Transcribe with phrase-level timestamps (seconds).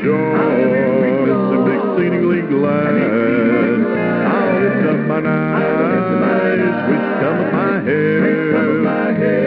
[0.00, 2.94] Rejoice and be exceedingly glad.
[4.30, 8.30] I'll lift up mine eyes, which cometh my help.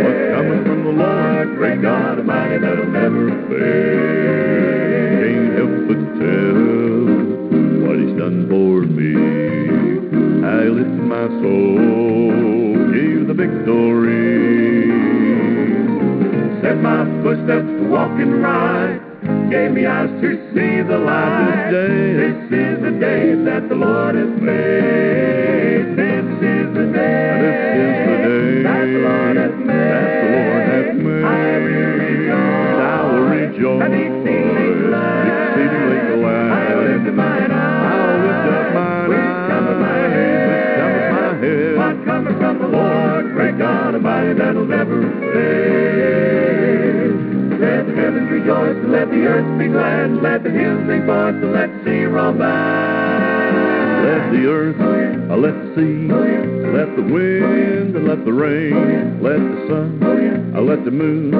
[0.04, 4.44] What's coming from the Lord, great God Almighty, that'll never fail.
[5.24, 6.62] Can't help but tell
[7.82, 9.14] what He's done for me.
[10.46, 14.22] I lifted my soul, gave the victory.
[16.62, 19.03] Set my footsteps to walk and ride,
[19.54, 21.70] gave me eyes to see the light.
[21.70, 25.94] This is the day that the Lord has made.
[25.94, 27.38] This is the day.
[27.46, 29.94] This is the day that the Lord has made.
[29.94, 31.22] That the Lord has made.
[31.22, 32.82] I will rejoice.
[32.82, 33.82] I will rejoice.
[33.86, 35.22] And exceedingly glad.
[35.30, 36.50] Exceedingly glad.
[36.50, 37.94] I up mine eyes.
[37.94, 40.50] I'll lift up mine Which cometh my head.
[40.50, 41.78] Which cometh my head.
[41.78, 44.98] What cometh from the Lord, great God Almighty, that'll never
[45.30, 46.43] fail.
[48.04, 51.06] Let the heavens rejoice, and let the earth be glad, and let the hills sing
[51.06, 52.44] forth, and let the sea roll by.
[54.04, 54.76] Let the earth,
[55.32, 60.04] uh, let the sea, let the wind, and let the rain, let the sun,
[60.54, 61.34] uh, let the moon,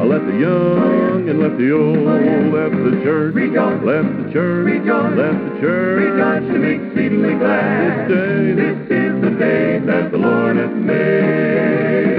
[0.00, 4.64] uh, let the young, and let the old, let the church, rejoice, let the church,
[4.64, 8.08] rejoice, let the church, rejoice, and be exceedingly glad.
[8.08, 12.15] This day, this is the day that the Lord hath made.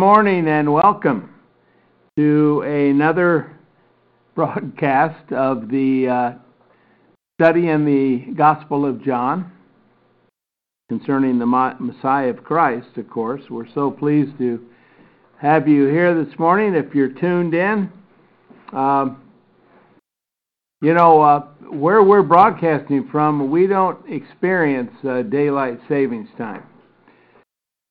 [0.00, 1.28] Morning and welcome
[2.16, 3.54] to another
[4.34, 6.32] broadcast of the uh,
[7.38, 9.52] study in the Gospel of John
[10.88, 13.42] concerning the Messiah of Christ, of course.
[13.50, 14.64] We're so pleased to
[15.36, 16.74] have you here this morning.
[16.74, 17.92] If you're tuned in,
[18.72, 19.22] um,
[20.80, 21.40] you know, uh,
[21.72, 26.62] where we're broadcasting from, we don't experience uh, daylight savings time.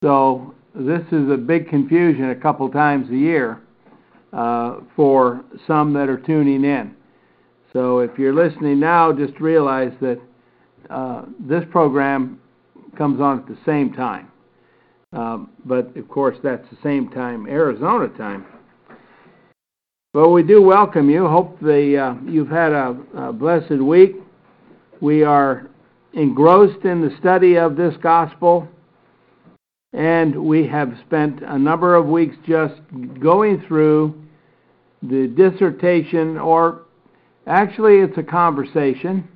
[0.03, 3.61] So this is a big confusion a couple times a year
[4.31, 6.95] uh, for some that are tuning in.
[7.73, 10.19] So if you're listening now, just realize that
[10.89, 12.39] uh, this program
[12.97, 14.31] comes on at the same time.
[15.11, 18.45] Um, but of course, that's the same time, Arizona time.
[20.13, 21.27] Well, we do welcome you.
[21.27, 24.15] Hope the, uh, you've had a, a blessed week.
[25.01, 25.69] We are
[26.13, 28.67] engrossed in the study of this gospel,
[29.93, 32.75] and we have spent a number of weeks just
[33.19, 34.13] going through
[35.01, 36.83] the dissertation, or
[37.47, 39.27] actually, it's a conversation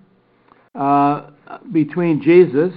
[0.76, 1.30] uh,
[1.72, 2.74] between Jesus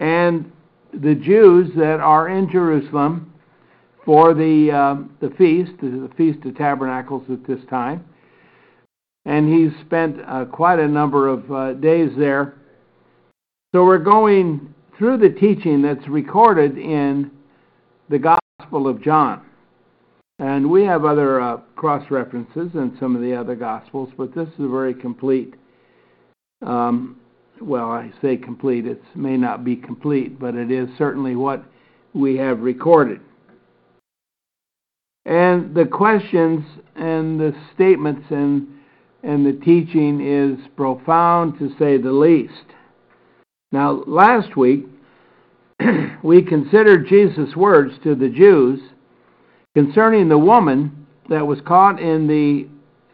[0.00, 0.50] and
[0.92, 3.32] the Jews that are in Jerusalem
[4.04, 8.04] for the uh, the feast, the Feast of Tabernacles at this time,
[9.24, 12.54] and he's spent uh, quite a number of uh, days there.
[13.74, 17.30] So we're going through the teaching that's recorded in
[18.08, 19.42] the Gospel of John,
[20.38, 24.48] and we have other uh, cross references in some of the other Gospels, but this
[24.48, 25.54] is a very complete.
[26.62, 27.16] Um,
[27.60, 28.86] well, I say complete.
[28.86, 31.64] It may not be complete, but it is certainly what
[32.14, 33.20] we have recorded.
[35.24, 38.68] And the questions and the statements and
[39.22, 42.75] and the teaching is profound to say the least.
[43.76, 44.86] Now, last week
[46.22, 48.80] we considered Jesus' words to the Jews
[49.74, 52.68] concerning the woman that was caught in the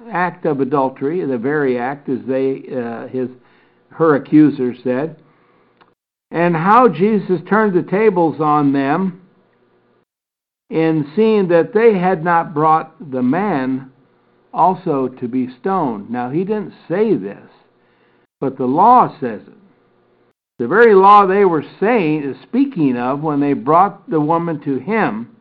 [0.09, 3.29] act of adultery, the very act as they uh, his
[3.91, 5.17] her accuser said,
[6.31, 9.21] and how Jesus turned the tables on them
[10.71, 13.91] in seeing that they had not brought the man
[14.55, 16.09] also to be stoned.
[16.09, 17.51] Now, he didn't say this,
[18.39, 19.62] but the law says it.
[20.63, 24.79] The very law they were saying, is speaking of, when they brought the woman to
[24.79, 25.35] him,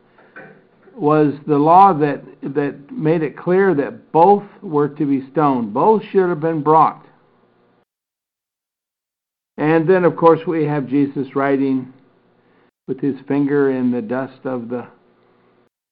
[0.96, 5.72] was the law that, that made it clear that both were to be stoned.
[5.72, 7.06] Both should have been brought.
[9.56, 11.92] And then, of course, we have Jesus writing
[12.88, 14.88] with his finger in the dust of the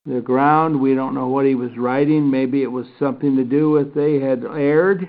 [0.07, 0.81] the ground.
[0.81, 2.29] We don't know what he was writing.
[2.29, 5.09] Maybe it was something to do with they had erred.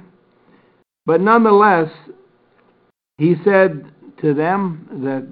[1.07, 1.89] But nonetheless,
[3.17, 3.91] he said
[4.21, 5.27] to them that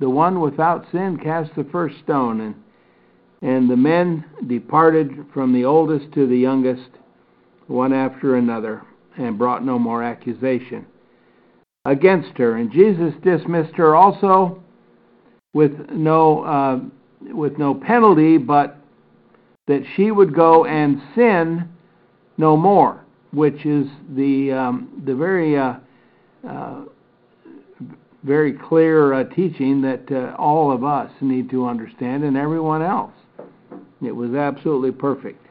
[0.00, 2.40] the one without sin cast the first stone.
[2.40, 2.54] And,
[3.42, 6.88] and the men departed from the oldest to the youngest,
[7.66, 8.82] one after another,
[9.16, 10.86] and brought no more accusation
[11.84, 12.56] against her.
[12.56, 14.62] And Jesus dismissed her also
[15.52, 16.80] with no, uh,
[17.32, 18.78] with no penalty, but
[19.66, 21.68] that she would go and sin
[22.36, 25.74] no more, which is the um, the very uh,
[26.48, 26.84] uh,
[28.24, 33.12] very clear uh, teaching that uh, all of us need to understand, and everyone else.
[34.02, 35.46] It was absolutely perfect.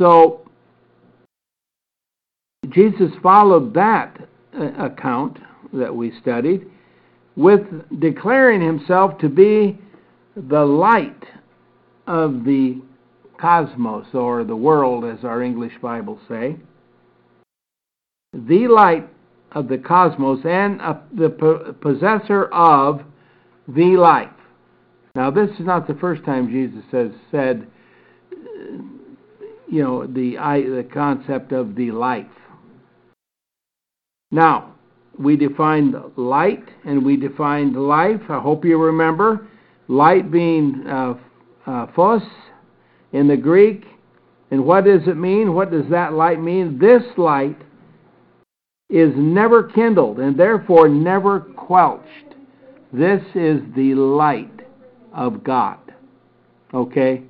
[0.00, 0.48] So
[2.68, 4.16] Jesus followed that
[4.58, 5.38] uh, account
[5.72, 6.66] that we studied
[7.36, 7.60] with
[8.00, 9.78] declaring himself to be
[10.36, 11.24] the light
[12.06, 12.80] of the
[13.40, 16.56] cosmos or the world, as our English Bibles say,
[18.32, 19.08] the light
[19.52, 20.80] of the cosmos and
[21.12, 23.02] the possessor of
[23.66, 24.30] the life.
[25.14, 27.66] Now, this is not the first time Jesus has said,
[29.70, 32.26] you know, the I, the concept of the life.
[34.30, 34.74] Now,
[35.18, 38.20] we defined light and we defined life.
[38.28, 39.48] I hope you remember
[39.88, 41.14] light being uh,
[41.66, 42.22] uh, phos
[43.12, 43.84] in the Greek.
[44.50, 45.54] And what does it mean?
[45.54, 46.78] What does that light mean?
[46.78, 47.58] This light
[48.88, 52.34] is never kindled and therefore never quenched.
[52.92, 54.60] This is the light
[55.12, 55.78] of God.
[56.72, 57.22] Okay?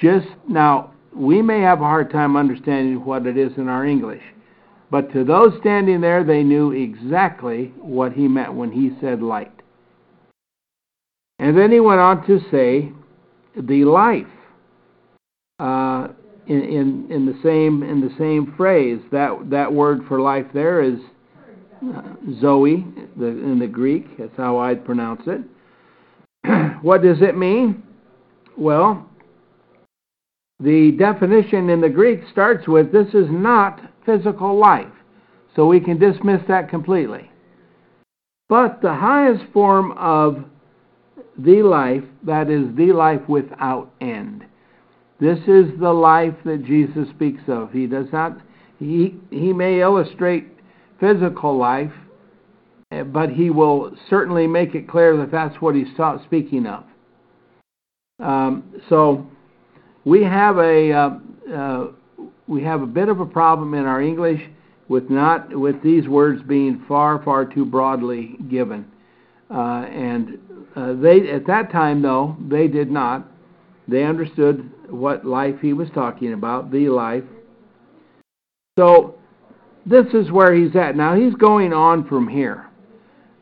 [0.00, 4.22] Just now, we may have a hard time understanding what it is in our English,
[4.90, 9.52] but to those standing there, they knew exactly what he meant when he said light.
[11.38, 12.92] And then he went on to say,
[13.56, 14.26] the life
[15.58, 16.08] uh,
[16.46, 19.00] in, in, the same in the same phrase.
[19.12, 20.98] That that word for life there is
[21.94, 22.02] uh,
[22.40, 22.84] zoe
[23.16, 24.18] the, in the Greek.
[24.18, 25.42] That's how I'd pronounce it.
[26.82, 27.82] what does it mean?
[28.56, 29.08] Well,
[30.60, 34.92] the definition in the Greek starts with this is not physical life,
[35.54, 37.30] so we can dismiss that completely.
[38.48, 40.44] But the highest form of
[41.36, 44.46] the life, that is, the life without end.
[45.18, 47.72] This is the life that Jesus speaks of.
[47.72, 48.38] He does not,
[48.78, 50.46] he, he may illustrate
[51.00, 51.92] physical life,
[52.90, 55.88] but he will certainly make it clear that that's what he's
[56.24, 56.84] speaking of.
[58.18, 59.26] Um, so
[60.04, 61.10] we have a uh,
[61.52, 61.86] uh,
[62.46, 64.40] we have a bit of a problem in our English
[64.88, 68.86] with not with these words being far far too broadly given,
[69.50, 70.38] uh, and
[70.76, 73.26] uh, they at that time though they did not.
[73.88, 77.24] They understood what life he was talking about, the life.
[78.78, 79.16] So
[79.84, 81.14] this is where he's at now.
[81.14, 82.68] He's going on from here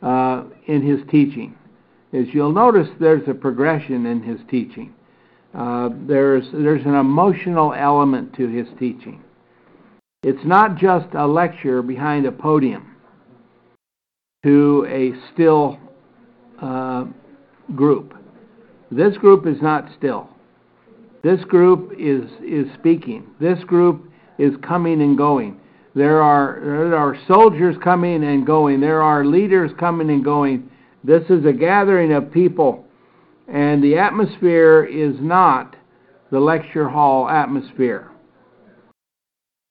[0.02, 1.56] uh, in his teaching.
[2.12, 4.94] As you'll notice, there's a progression in his teaching.
[5.54, 9.22] Uh, there's there's an emotional element to his teaching.
[10.22, 12.96] It's not just a lecture behind a podium
[14.44, 15.78] to a still
[16.60, 17.04] uh,
[17.74, 18.14] group.
[18.90, 20.28] This group is not still.
[21.24, 23.26] This group is, is speaking.
[23.40, 25.58] This group is coming and going.
[25.94, 28.80] There are, there are soldiers coming and going.
[28.80, 30.70] There are leaders coming and going.
[31.02, 32.84] This is a gathering of people.
[33.48, 35.76] And the atmosphere is not
[36.30, 38.10] the lecture hall atmosphere.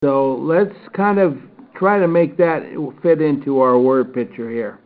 [0.04, 1.38] So let's kind of
[1.76, 2.64] try to make that
[3.04, 4.80] fit into our word picture here.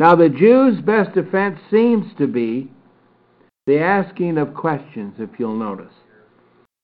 [0.00, 2.70] Now, the Jews' best defense seems to be
[3.66, 5.92] the asking of questions, if you'll notice.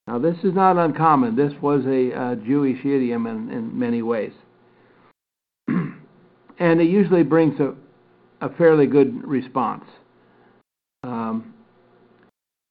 [0.07, 1.37] Now, this is not uncommon.
[1.37, 4.33] This was a, Jewish idiom in, in many ways.
[5.69, 7.75] and it usually brings a,
[8.41, 9.85] a fairly good response.
[11.05, 11.53] Um,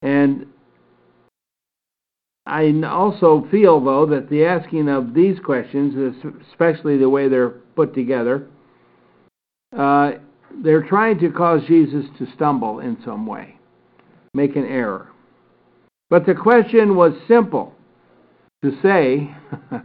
[0.02, 0.48] and
[2.48, 6.16] I also feel, though, that the asking of these questions,
[6.50, 8.48] especially the way they're put together,
[9.78, 10.12] uh,
[10.64, 13.57] they're trying to cause Jesus to stumble in some way,
[14.38, 15.10] make an error.
[16.10, 17.74] But the question was simple
[18.64, 19.36] to say,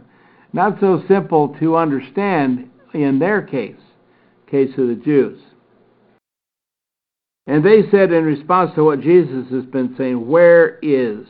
[0.53, 3.75] not so simple to understand in their case,
[4.49, 5.41] case of the Jews.
[7.47, 11.27] And they said in response to what Jesus has been saying, Where is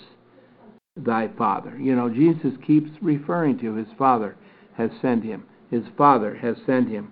[0.96, 1.76] thy Father?
[1.80, 4.36] You know, Jesus keeps referring to his Father
[4.78, 5.46] has sent him.
[5.72, 7.12] His Father has sent him.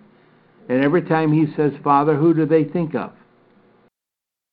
[0.70, 3.12] And every time he says Father, who do they think of?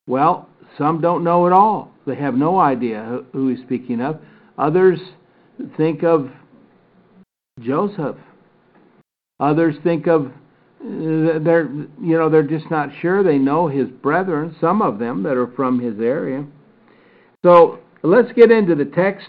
[0.07, 1.93] Well, some don't know at all.
[2.07, 4.21] They have no idea who he's speaking of.
[4.59, 4.99] Others
[5.77, 6.31] think of
[7.61, 8.17] Joseph.
[9.41, 10.33] Others think of
[10.81, 11.69] uh, they're
[12.01, 13.23] you know they're just not sure.
[13.23, 16.47] They know his brethren, some of them that are from his area.
[17.45, 19.29] So let's get into the text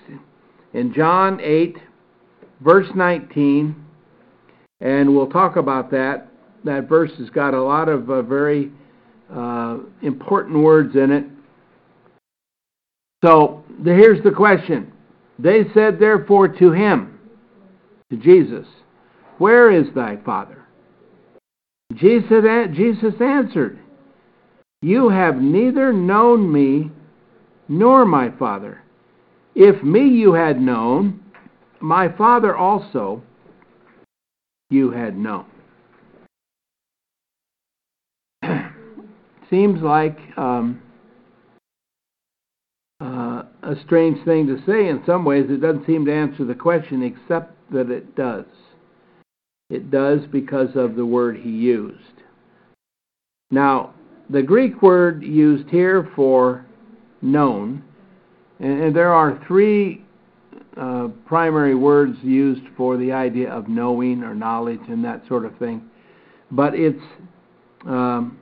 [0.73, 1.77] in John 8,
[2.61, 3.75] verse 19,
[4.81, 6.27] and we'll talk about that.
[6.65, 8.71] That verse has got a lot of uh, very
[9.33, 11.25] uh, important words in it.
[13.23, 14.91] So the, here's the question.
[15.37, 17.19] They said, therefore, to him,
[18.11, 18.65] to Jesus,
[19.37, 20.65] Where is thy Father?
[21.95, 22.43] Jesus,
[22.75, 23.79] Jesus answered,
[24.81, 26.91] You have neither known me
[27.67, 28.81] nor my Father.
[29.55, 31.19] If me you had known,
[31.79, 33.23] my Father also
[34.69, 35.45] you had known.
[39.49, 40.81] Seems like um,
[43.01, 45.45] uh, a strange thing to say in some ways.
[45.49, 48.45] It doesn't seem to answer the question, except that it does.
[49.69, 51.97] It does because of the word he used.
[53.51, 53.93] Now,
[54.29, 56.65] the Greek word used here for
[57.21, 57.83] known,
[58.59, 60.03] and, and there are three
[60.77, 65.57] uh, primary words used for the idea of knowing or knowledge and that sort of
[65.57, 65.81] thing.
[66.51, 67.03] But it's
[67.85, 68.37] um,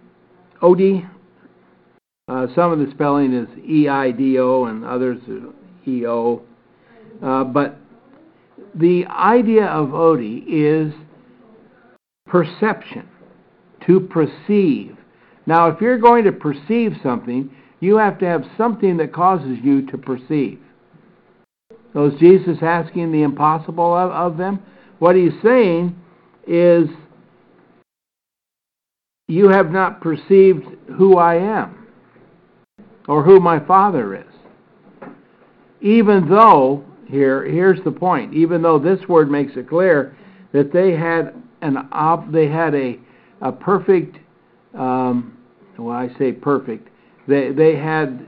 [0.61, 1.05] Odi.
[2.27, 5.19] Uh, some of the spelling is E I D O and others
[5.87, 6.41] E O.
[7.23, 7.77] Uh, but
[8.75, 10.93] the idea of Odi is
[12.27, 13.07] perception,
[13.85, 14.97] to perceive.
[15.45, 17.49] Now, if you're going to perceive something,
[17.79, 20.59] you have to have something that causes you to perceive.
[21.93, 24.59] So is Jesus asking the impossible of, of them?
[24.99, 25.95] What he's saying
[26.45, 26.89] is,
[29.27, 30.65] you have not perceived
[30.97, 31.87] who I am
[33.07, 35.11] or who my Father is.
[35.81, 40.17] Even though, here, here's the point, even though this word makes it clear
[40.53, 42.97] that they had an op, they had a,
[43.41, 44.17] a perfect,
[44.73, 45.37] um,
[45.77, 46.89] well, I say perfect,
[47.27, 48.25] they, they had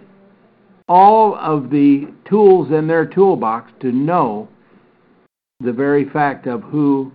[0.88, 4.48] all of the tools in their toolbox to know
[5.62, 7.12] the very fact of who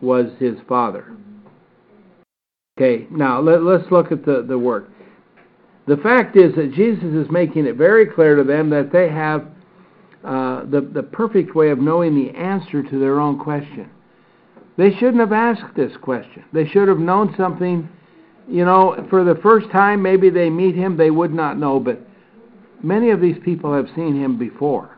[0.00, 1.16] was his father.
[2.76, 4.88] Okay, now let, us look at the, the word.
[5.86, 9.46] The fact is that Jesus is making it very clear to them that they have
[10.24, 13.88] uh, the, the perfect way of knowing the answer to their own question.
[14.76, 16.44] They shouldn't have asked this question.
[16.52, 17.88] They should have known something,
[18.48, 22.00] you know, for the first time, maybe they meet him, they would not know, but
[22.82, 24.96] many of these people have seen him before,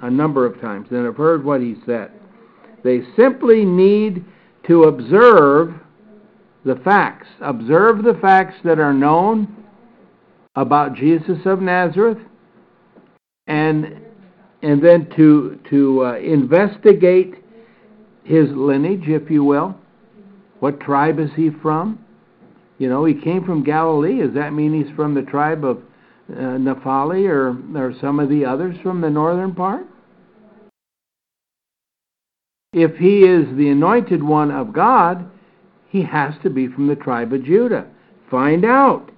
[0.00, 2.10] a number of times, and have heard what he said.
[2.82, 4.24] They simply need
[4.66, 5.74] to observe
[6.64, 7.26] the facts.
[7.40, 9.64] Observe the facts that are known
[10.54, 12.18] about Jesus of Nazareth,
[13.46, 14.00] and
[14.62, 17.34] and then to to uh, investigate
[18.24, 19.74] his lineage, if you will.
[20.60, 22.04] What tribe is he from?
[22.78, 24.18] You know, he came from Galilee.
[24.18, 25.78] Does that mean he's from the tribe of
[26.30, 26.58] uh,
[27.26, 29.86] or, or some of the others from the northern part?
[32.72, 35.30] If he is the anointed one of God,
[35.92, 37.86] he has to be from the tribe of Judah.
[38.30, 39.10] Find out.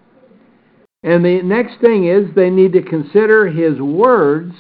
[1.05, 4.53] And the next thing is they need to consider his words,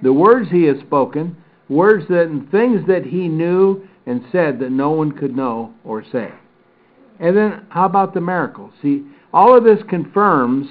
[0.00, 1.36] the words he has spoken,
[1.68, 6.04] words that and things that he knew and said that no one could know or
[6.12, 6.30] say.
[7.18, 8.72] And then how about the miracles?
[8.80, 9.02] See,
[9.32, 10.68] all of this confirms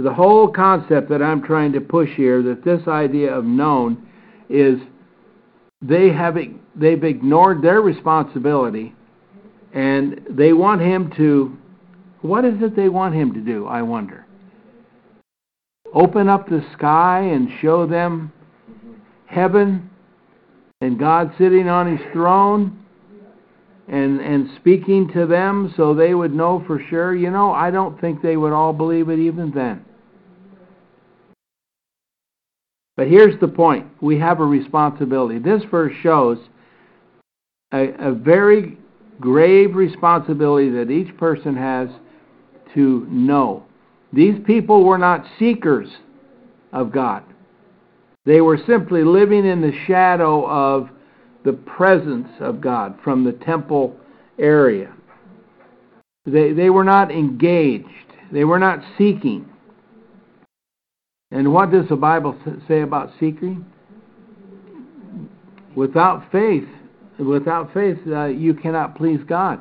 [0.00, 4.08] the whole concept that I'm trying to push here that this idea of known
[4.48, 4.80] is
[5.80, 6.36] they have
[6.74, 8.94] they've ignored their responsibility
[9.78, 11.56] and they want him to
[12.22, 14.26] what is it they want him to do i wonder
[15.94, 18.32] open up the sky and show them
[19.26, 19.88] heaven
[20.80, 22.78] and God sitting on his throne
[23.88, 28.00] and and speaking to them so they would know for sure, you know, I don't
[28.00, 29.84] think they would all believe it even then.
[32.96, 33.86] But here's the point.
[34.00, 35.38] We have a responsibility.
[35.38, 36.38] This verse shows
[37.72, 38.76] a, a very
[39.20, 41.88] grave responsibility that each person has
[42.74, 43.64] to know.
[44.12, 45.88] These people were not seekers
[46.72, 47.24] of God.
[48.24, 50.90] They were simply living in the shadow of
[51.44, 53.96] the presence of God from the temple
[54.38, 54.92] area.
[56.26, 57.86] They, they were not engaged,
[58.30, 59.48] they were not seeking.
[61.30, 63.64] And what does the Bible say about seeking?
[65.74, 66.68] Without faith,
[67.18, 69.60] without faith, uh, you cannot please God.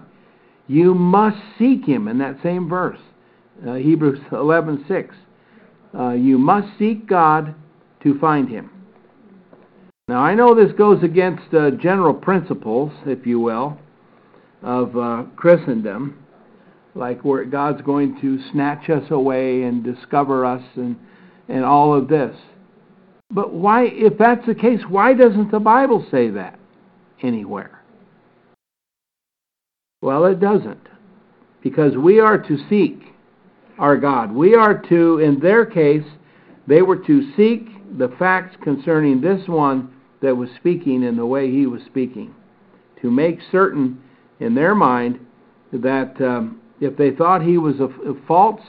[0.68, 3.00] You must seek Him in that same verse,
[3.68, 5.14] uh, Hebrews 11:6.
[5.98, 7.56] Uh, you must seek God
[8.04, 8.70] to find Him.
[10.08, 13.78] Now I know this goes against uh, general principles, if you will,
[14.62, 16.24] of uh, Christendom,
[16.96, 20.98] like where God's going to snatch us away and discover us and
[21.50, 22.36] and all of this.
[23.30, 26.58] But why, if that's the case, why doesn't the Bible say that
[27.22, 27.84] anywhere?
[30.02, 30.88] Well, it doesn't.
[31.62, 33.02] Because we are to seek
[33.80, 34.32] our God.
[34.32, 36.06] We are to, in their case,
[36.68, 41.52] they were to seek the facts concerning this one that was speaking in the way
[41.52, 42.34] he was speaking.
[43.02, 44.02] To make certain
[44.40, 45.20] in their mind
[45.72, 48.62] that um, if they thought he was a, a false,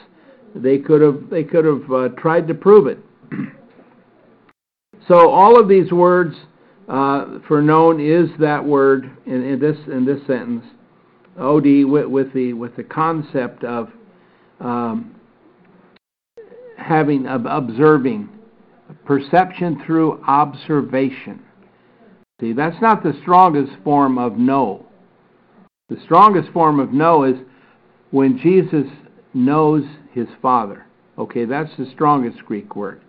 [0.55, 2.99] they could have they could have uh, tried to prove it.
[5.09, 6.35] so all of these words
[6.89, 10.65] uh, for known is that word in, in, this in this sentence,
[11.39, 13.91] od with, with the with the concept of
[14.61, 15.15] um,
[16.79, 18.29] having observing
[19.05, 21.43] perception through observation.
[22.41, 24.87] See, that's not the strongest form of know.
[25.89, 27.37] The strongest form of know is
[28.11, 28.87] when Jesus
[29.35, 30.87] knows his father.
[31.19, 33.03] Okay, that's the strongest Greek word.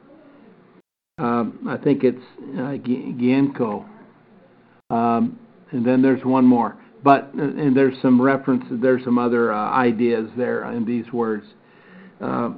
[1.20, 2.24] Um, I think it's
[2.56, 3.86] uh, gienko.
[4.90, 5.38] Um,
[5.72, 6.78] and then there's one more.
[7.04, 8.80] But uh, and there's some references.
[8.82, 11.46] There's some other uh, ideas there in these words.
[12.22, 12.50] Uh,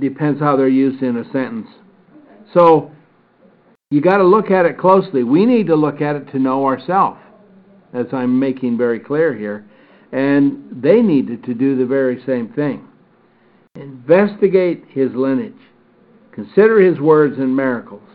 [0.00, 1.68] depends how they're used in a sentence.
[2.54, 2.90] So
[3.90, 5.24] you got to look at it closely.
[5.24, 7.18] We need to look at it to know ourselves,
[7.92, 9.64] as I'm making very clear here.
[10.12, 12.86] And they needed to do the very same thing.
[13.74, 15.54] Investigate his lineage.
[16.38, 18.08] Consider his words and miracles.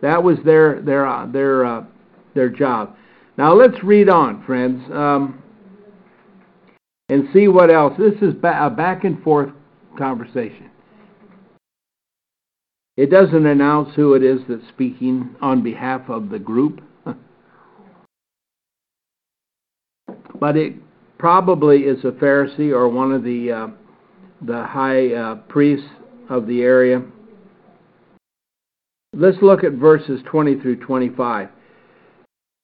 [0.00, 1.84] That was their their uh, their uh,
[2.32, 2.94] their job.
[3.36, 5.42] Now let's read on, friends, um,
[7.08, 7.94] and see what else.
[7.98, 9.50] This is ba- a back and forth
[9.98, 10.70] conversation.
[12.96, 16.80] It doesn't announce who it is that's speaking on behalf of the group,
[20.38, 20.74] but it
[21.18, 23.66] probably is a Pharisee or one of the uh,
[24.42, 25.88] the high uh, priests
[26.30, 27.02] of the area.
[29.14, 31.48] Let's look at verses 20 through 25.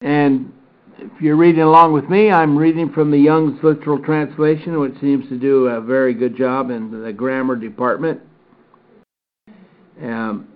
[0.03, 0.53] And
[0.99, 5.29] if you're reading along with me, I'm reading from the Young's Literal Translation, which seems
[5.31, 8.21] to do a very good job in the grammar department.
[10.03, 10.49] Um,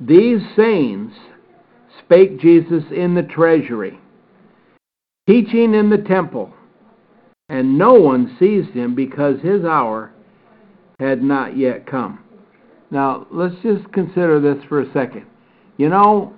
[0.00, 1.12] These sayings
[2.00, 3.98] spake Jesus in the treasury,
[5.28, 6.52] teaching in the temple,
[7.48, 10.12] and no one seized him because his hour
[10.98, 12.23] had not yet come.
[12.94, 15.26] Now, let's just consider this for a second.
[15.78, 16.32] You know,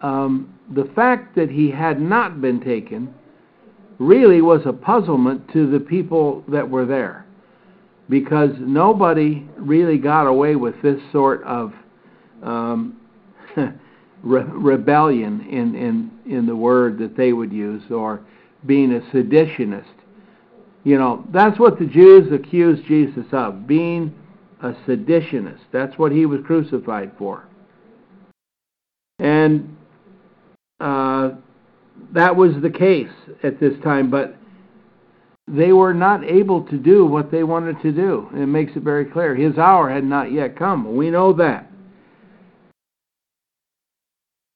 [0.00, 3.14] um, the fact that he had not been taken
[3.98, 7.26] really was a puzzlement to the people that were there
[8.08, 11.74] because nobody really got away with this sort of
[12.42, 12.98] um,
[14.22, 18.22] re- rebellion in, in, in the word that they would use or
[18.64, 19.84] being a seditionist
[20.84, 24.14] you know, that's what the Jews accused Jesus of, being
[24.62, 25.60] a seditionist.
[25.72, 27.44] That's what he was crucified for.
[29.18, 29.76] And
[30.80, 31.30] uh,
[32.12, 33.10] that was the case
[33.42, 34.36] at this time, but
[35.46, 38.28] they were not able to do what they wanted to do.
[38.34, 39.34] it makes it very clear.
[39.34, 40.96] His hour had not yet come.
[40.96, 41.70] We know that.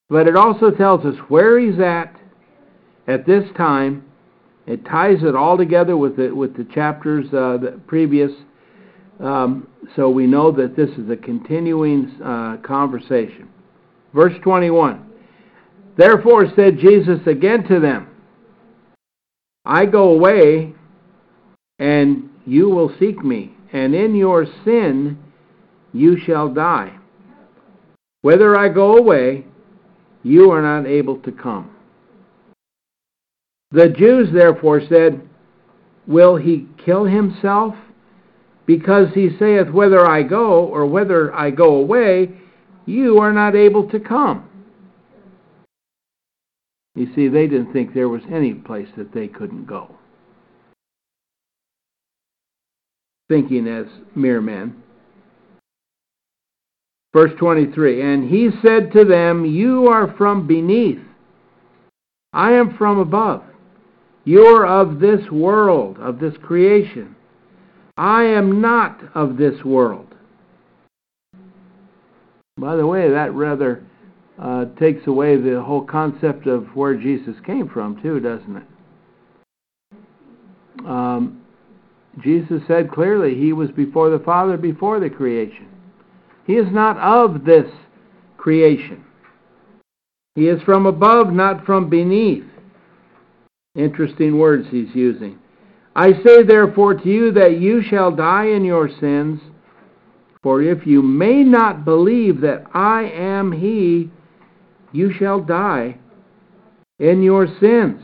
[0.09, 2.15] But it also tells us where he's at
[3.09, 4.05] at this time
[4.67, 8.31] it ties it all together with the with the chapters uh, the previous,
[9.23, 13.49] um, so we know that this is a continuing uh, conversation.
[14.13, 15.07] Verse 21.
[15.97, 18.09] Therefore said Jesus again to them,
[19.65, 20.75] I go away,
[21.79, 25.19] and you will seek me, and in your sin
[25.93, 26.99] you shall die.
[28.23, 29.45] Whether I go away,
[30.23, 31.71] you are not able to come.
[33.71, 35.21] The Jews therefore said,
[36.07, 37.75] Will he kill himself?
[38.66, 42.31] Because he saith, Whether I go or whether I go away,
[42.87, 44.48] you are not able to come.
[46.94, 49.96] You see, they didn't think there was any place that they couldn't go.
[53.29, 54.83] Thinking as mere men.
[57.12, 61.01] Verse 23 And he said to them, You are from beneath,
[62.33, 63.42] I am from above.
[64.25, 67.16] You're of this world, of this creation.
[67.96, 70.14] I am not of this world.
[72.59, 73.85] By the way, that rather
[74.38, 78.64] uh, takes away the whole concept of where Jesus came from, too, doesn't it?
[80.87, 81.42] Um,
[82.22, 85.68] Jesus said clearly he was before the Father before the creation.
[86.46, 87.70] He is not of this
[88.37, 89.05] creation.
[90.35, 92.44] He is from above, not from beneath.
[93.74, 95.38] Interesting words he's using.
[95.94, 99.40] I say therefore to you that you shall die in your sins,
[100.42, 104.11] for if you may not believe that I am he,
[104.92, 105.98] you shall die
[106.98, 108.02] in your sins.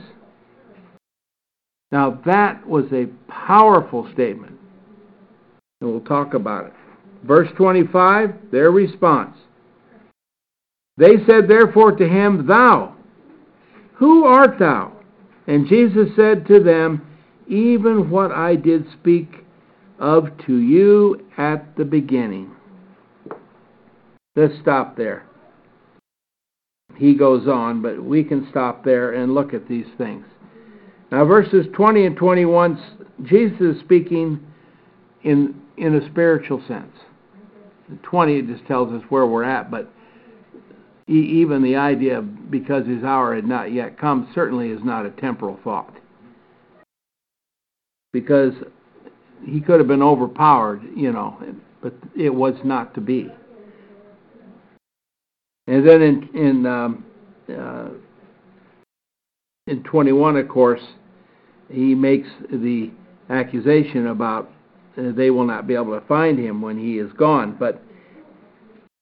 [1.91, 4.59] Now, that was a powerful statement,
[5.81, 6.73] and we'll talk about it.
[7.25, 9.37] Verse 25, their response.
[10.99, 12.95] They said therefore to him, Thou,
[13.95, 14.93] who art thou?
[15.47, 17.07] And Jesus said to them,
[17.49, 19.45] Even what I did speak
[19.99, 22.51] of to you at the beginning.
[24.37, 25.25] Let's stop there.
[26.97, 30.25] He goes on, but we can stop there and look at these things.
[31.11, 34.41] Now, verses 20 and 21, Jesus is speaking
[35.23, 36.93] in, in a spiritual sense.
[38.03, 39.91] 20 just tells us where we're at, but
[41.07, 45.11] even the idea of because his hour had not yet come certainly is not a
[45.11, 45.95] temporal thought.
[48.13, 48.55] Because
[49.45, 51.39] he could have been overpowered, you know,
[51.83, 53.29] but it was not to be.
[55.67, 57.05] And then in in um,
[57.49, 57.89] uh,
[59.67, 60.81] in 21, of course,
[61.71, 62.91] he makes the
[63.29, 64.51] accusation about
[64.97, 67.57] uh, they will not be able to find him when he is gone.
[67.59, 67.83] But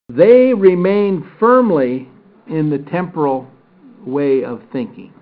[0.08, 2.08] they remain firmly
[2.48, 3.46] in the temporal
[4.04, 5.12] way of thinking.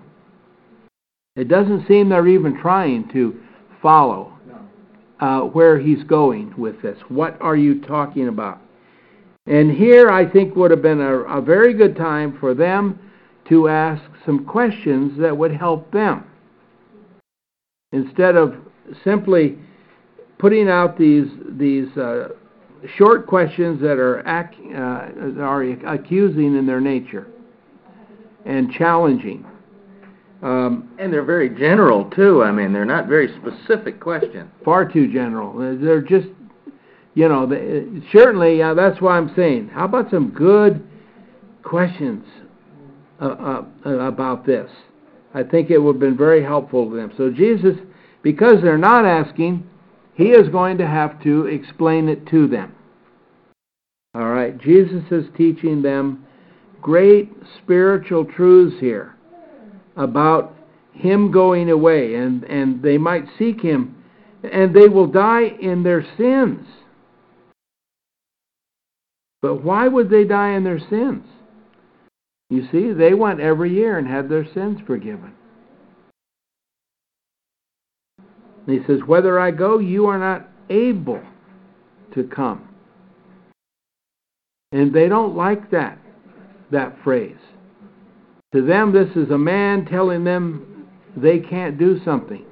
[1.35, 3.39] It doesn't seem they're even trying to
[3.85, 4.33] follow
[5.19, 6.97] uh, where he's going with this.
[7.07, 8.59] What are you talking about?
[9.45, 12.99] And here I think would have been a, a very good time for them
[13.49, 16.23] to ask some questions that would help them.
[17.91, 18.55] Instead of
[19.03, 19.59] simply
[20.39, 22.29] putting out these these uh,
[22.97, 25.61] short questions that are ac- uh, are
[25.93, 27.27] accusing in their nature
[28.45, 29.45] and challenging.
[30.45, 32.43] Um, and they're very general too.
[32.43, 34.47] I mean, they're not very specific questions.
[34.63, 35.57] Far too general.
[35.57, 36.27] They're just,
[37.15, 38.61] you know, they, certainly.
[38.61, 39.69] Uh, that's why I'm saying.
[39.69, 40.87] How about some good
[41.63, 42.23] questions
[43.19, 44.69] uh, uh, about this?
[45.33, 47.11] I think it would have been very helpful to them.
[47.17, 47.77] So Jesus,
[48.21, 49.67] because they're not asking,
[50.13, 52.71] he is going to have to explain it to them.
[54.13, 56.23] All right, Jesus is teaching them
[56.83, 57.31] great
[57.63, 59.14] spiritual truths here
[59.95, 60.55] about
[60.93, 64.03] him going away, and, and they might seek him,
[64.43, 66.65] and they will die in their sins.
[69.41, 71.25] But why would they die in their sins?
[72.49, 75.33] You see, they went every year and had their sins forgiven.
[78.67, 81.21] And he says, Whether I go, you are not able
[82.13, 82.67] to come.
[84.71, 85.99] And they don't like that,
[86.71, 87.37] that phrase.
[88.55, 90.87] To them, this is a man telling them
[91.17, 92.45] they can't do something.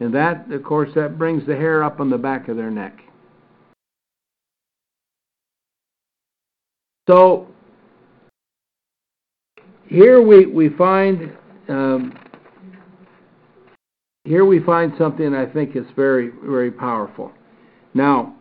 [0.00, 2.98] And that, of course, that brings the hair up on the back of their neck.
[7.08, 7.46] So,
[9.86, 11.32] here we, we find
[11.68, 12.18] um,
[14.24, 17.30] here we find something I think is very, very powerful.
[17.94, 18.34] Now,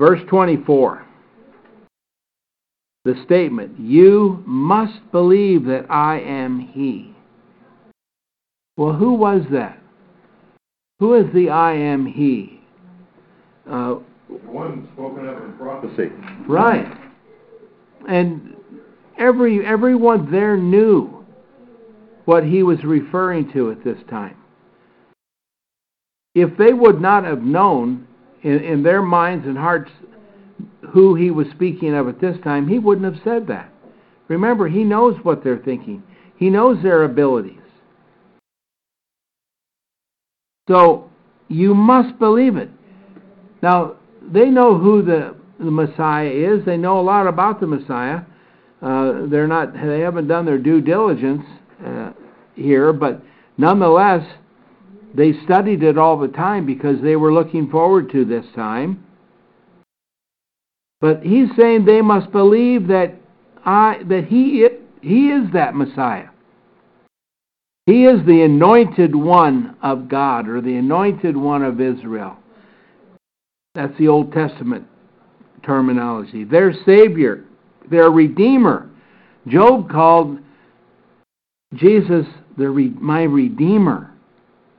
[0.00, 1.06] verse 24,
[3.06, 7.14] the statement, You must believe that I am He.
[8.76, 9.80] Well, who was that?
[10.98, 12.60] Who is the I am He?
[13.70, 13.94] Uh,
[14.28, 16.10] one spoken of in prophecy.
[16.48, 16.86] Right.
[18.08, 18.54] And
[19.18, 21.24] every everyone there knew
[22.24, 24.36] what he was referring to at this time.
[26.34, 28.06] If they would not have known
[28.42, 29.90] in, in their minds and hearts
[30.96, 33.70] who he was speaking of at this time, he wouldn't have said that.
[34.28, 36.02] Remember, he knows what they're thinking.
[36.38, 37.60] He knows their abilities.
[40.70, 41.10] So
[41.48, 42.70] you must believe it.
[43.62, 46.64] Now, they know who the, the Messiah is.
[46.64, 48.22] They know a lot about the Messiah.
[48.80, 51.44] Uh, they're not they haven't done their due diligence
[51.84, 52.12] uh,
[52.54, 53.20] here, but
[53.58, 54.26] nonetheless,
[55.16, 59.05] They studied it all the time because they were looking forward to this time.
[61.00, 63.14] But he's saying they must believe that
[63.64, 64.66] I that he
[65.02, 66.28] he is that Messiah.
[67.86, 72.36] He is the anointed one of God or the anointed one of Israel.
[73.74, 74.86] That's the Old Testament
[75.64, 76.44] terminology.
[76.44, 77.44] Their Savior,
[77.90, 78.90] their Redeemer.
[79.46, 80.38] Job called
[81.74, 82.68] Jesus the
[83.00, 84.12] my Redeemer,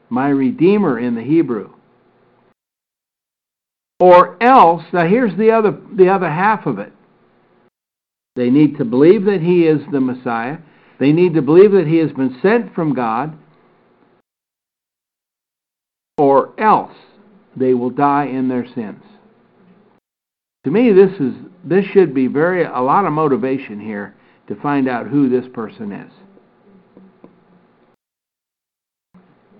[0.10, 1.74] my Redeemer in the Hebrew.
[4.00, 6.94] Or else, now here's the other the other half of it.
[8.36, 10.60] They need to believe that he is the Messiah.
[11.00, 13.38] They need to believe that he has been sent from God.
[16.20, 16.96] Or else
[17.56, 19.04] they will die in their sins.
[20.66, 21.34] To me this is
[21.64, 24.16] this should be very a lot of motivation here
[24.48, 26.12] to find out who this person is.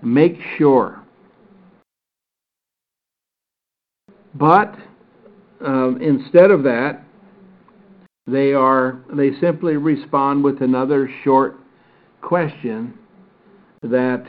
[0.04, 1.04] Make sure
[4.38, 4.76] But
[5.66, 7.04] um, instead of that,
[8.28, 11.56] they are they simply respond with another short
[12.22, 12.94] question
[13.82, 14.26] that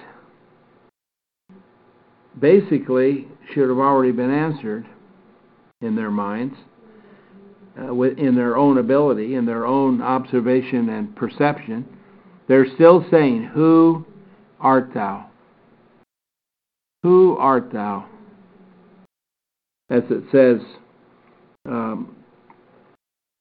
[2.39, 4.87] basically should have already been answered
[5.81, 6.55] in their minds,
[7.79, 11.85] uh, in their own ability, in their own observation and perception.
[12.47, 14.07] They're still saying, Who
[14.61, 15.27] art thou?
[17.03, 18.07] Who art thou?
[19.91, 20.61] As it says
[21.67, 22.17] um,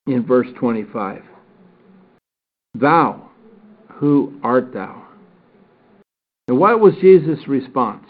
[0.05, 1.23] in verse 25.
[2.75, 3.29] Thou,
[3.95, 5.05] who art thou?
[6.47, 8.05] And what was Jesus' response?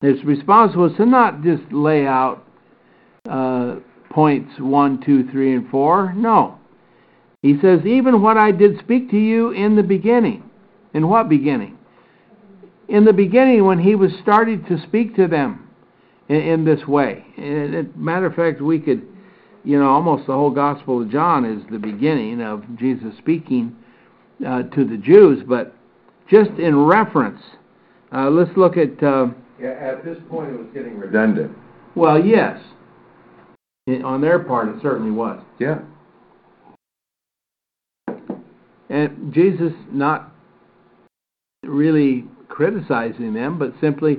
[0.00, 2.44] His response was to not just lay out
[3.28, 3.76] uh,
[4.10, 6.12] points 1, 2, 3, and 4.
[6.14, 6.58] No.
[7.42, 10.48] He says, Even what I did speak to you in the beginning.
[10.92, 11.78] In what beginning?
[12.88, 15.63] In the beginning, when he was starting to speak to them
[16.28, 17.24] in, in this way.
[17.36, 19.06] And, matter of fact, we could,
[19.64, 23.76] you know, almost the whole Gospel of John is the beginning of Jesus speaking
[24.46, 25.74] uh, to the Jews, but
[26.30, 27.40] just in reference,
[28.12, 29.02] uh, let's look at.
[29.02, 29.28] Uh,
[29.60, 31.56] yeah, at this point, it was getting redundant.
[31.94, 32.60] Well, yes.
[34.04, 35.40] on their part, it certainly was.
[35.58, 35.80] Yeah.
[38.90, 40.32] And Jesus not
[41.64, 44.18] really criticizing them, but simply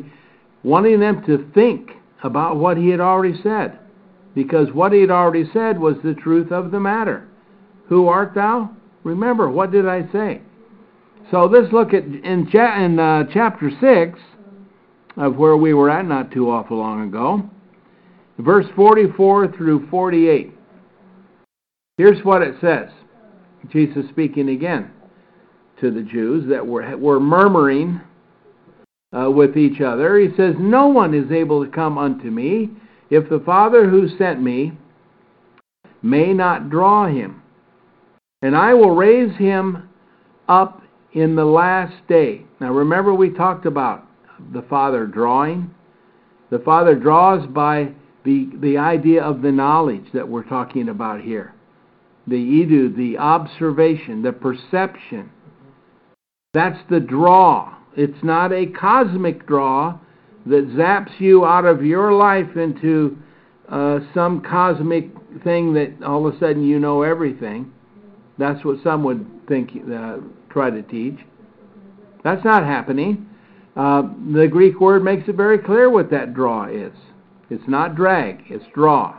[0.65, 1.91] wanting them to think
[2.23, 3.77] about what he had already said,
[4.33, 7.27] because what he had already said was the truth of the matter.
[7.87, 8.71] Who art thou?
[9.03, 10.41] Remember, what did I say?
[11.29, 14.19] So let's look at in, cha- in uh, chapter 6
[15.17, 17.47] of where we were at not too awful long ago,
[18.39, 20.51] verse 44 through 48.
[21.97, 22.89] Here's what it says
[23.71, 24.89] Jesus speaking again
[25.79, 28.01] to the Jews that were, were murmuring
[29.15, 30.17] uh, with each other.
[30.17, 32.69] He says, No one is able to come unto me
[33.09, 34.73] if the Father who sent me
[36.01, 37.41] may not draw him.
[38.41, 39.89] And I will raise him
[40.47, 40.81] up
[41.13, 42.45] in the last day.
[42.59, 44.05] Now remember, we talked about
[44.53, 45.73] the Father drawing.
[46.51, 47.91] The Father draws by
[48.23, 51.53] the, the idea of the knowledge that we're talking about here
[52.27, 55.29] the idu, the observation, the perception.
[56.55, 57.75] That's the draw.
[57.95, 59.97] It's not a cosmic draw
[60.45, 63.17] that zaps you out of your life into
[63.69, 65.09] uh, some cosmic
[65.43, 67.71] thing that all of a sudden you know everything.
[68.37, 70.17] That's what some would think, uh,
[70.49, 71.17] try to teach.
[72.23, 73.27] That's not happening.
[73.75, 74.03] Uh,
[74.33, 76.93] the Greek word makes it very clear what that draw is.
[77.49, 79.17] It's not drag, it's draw.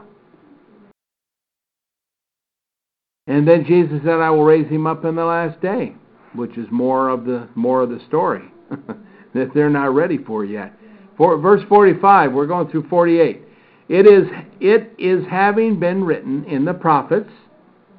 [3.26, 5.94] And then Jesus said, I will raise him up in the last day,
[6.34, 8.52] which is more of the more of the story.
[9.34, 10.72] that they're not ready for yet.
[11.16, 13.42] For, verse 45, we're going through 48.
[13.88, 14.28] It is,
[14.60, 17.30] it is having been written in the prophets,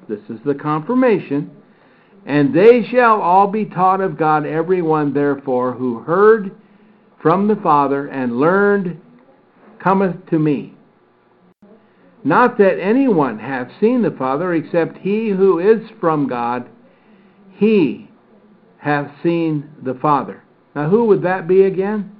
[0.09, 1.51] this is the confirmation,
[2.25, 6.51] and they shall all be taught of God, every one therefore who heard
[7.21, 8.99] from the Father and learned
[9.79, 10.73] cometh to me.
[12.23, 16.67] Not that anyone hath seen the Father except he who is from God,
[17.53, 18.09] he
[18.79, 20.43] hath seen the Father.
[20.77, 22.15] Now, who would that be again?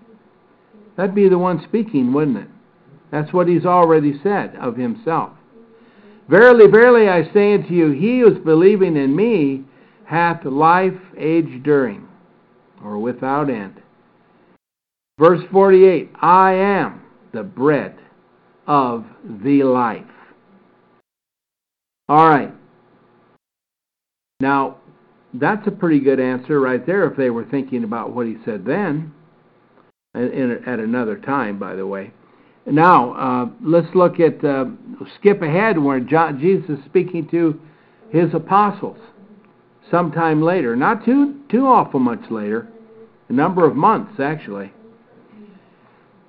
[0.96, 2.48] That'd be the one speaking, wouldn't it?
[3.12, 5.30] That's what he's already said of himself.
[6.28, 9.64] Verily, verily, I say unto you, he who is believing in me
[10.06, 12.08] hath life age during,
[12.84, 13.76] or without end.
[15.20, 17.96] Verse 48 I am the bread
[18.66, 20.04] of the life.
[22.10, 22.52] All right.
[24.40, 24.78] Now,
[25.34, 28.66] that's a pretty good answer right there if they were thinking about what he said
[28.66, 29.14] then,
[30.14, 32.12] and, at another time, by the way.
[32.66, 34.66] Now, uh, let's look at, uh,
[35.20, 37.60] skip ahead where John, Jesus is speaking to
[38.10, 38.98] his apostles
[39.90, 42.68] sometime later, not too, too awful much later,
[43.30, 44.72] a number of months actually.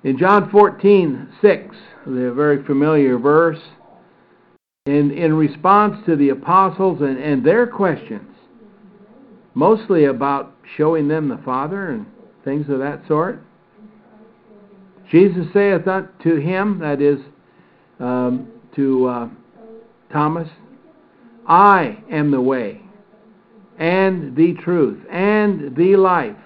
[0.03, 3.59] In John 14, 6, the very familiar verse,
[4.85, 8.29] in, in response to the apostles and, and their questions,
[9.53, 12.05] mostly about showing them the Father and
[12.43, 13.41] things of that sort,
[15.11, 17.19] Jesus saith unto him, that is,
[17.99, 19.29] um, to uh,
[20.11, 20.47] Thomas,
[21.47, 22.81] I am the way,
[23.79, 26.37] and the truth, and the life.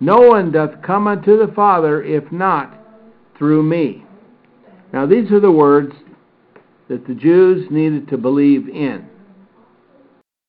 [0.00, 2.78] No one doth come unto the Father if not
[3.38, 4.04] through me.
[4.92, 5.94] Now, these are the words
[6.88, 9.08] that the Jews needed to believe in.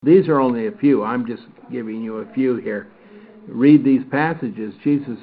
[0.03, 1.03] These are only a few.
[1.03, 2.87] I'm just giving you a few here.
[3.47, 4.73] Read these passages.
[4.83, 5.17] Jesus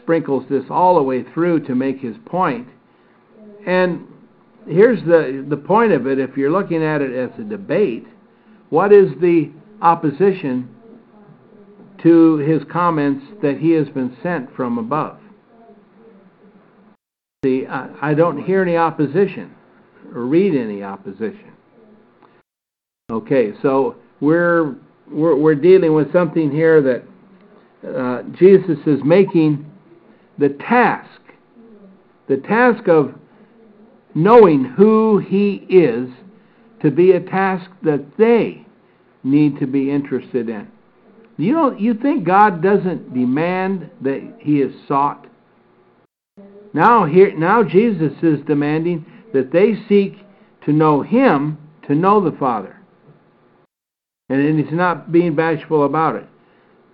[0.00, 2.68] sprinkles this all the way through to make his point.
[3.66, 4.06] And
[4.66, 8.06] here's the, the point of it if you're looking at it as a debate,
[8.70, 10.68] what is the opposition
[12.02, 15.18] to his comments that he has been sent from above?
[17.44, 19.54] See, I, I don't hear any opposition
[20.14, 21.52] or read any opposition.
[23.12, 24.74] Okay, so we're
[25.08, 27.04] we're, we're dealing with something here that
[27.88, 29.64] uh, Jesus is making
[30.38, 31.20] the task,
[32.28, 33.14] the task of
[34.16, 36.08] knowing who He is,
[36.82, 38.66] to be a task that they
[39.22, 40.66] need to be interested in.
[41.36, 45.28] You know, you think God doesn't demand that He is sought?
[46.72, 50.16] Now here, now Jesus is demanding that they seek
[50.64, 52.75] to know Him, to know the Father.
[54.28, 56.26] And he's not being bashful about it.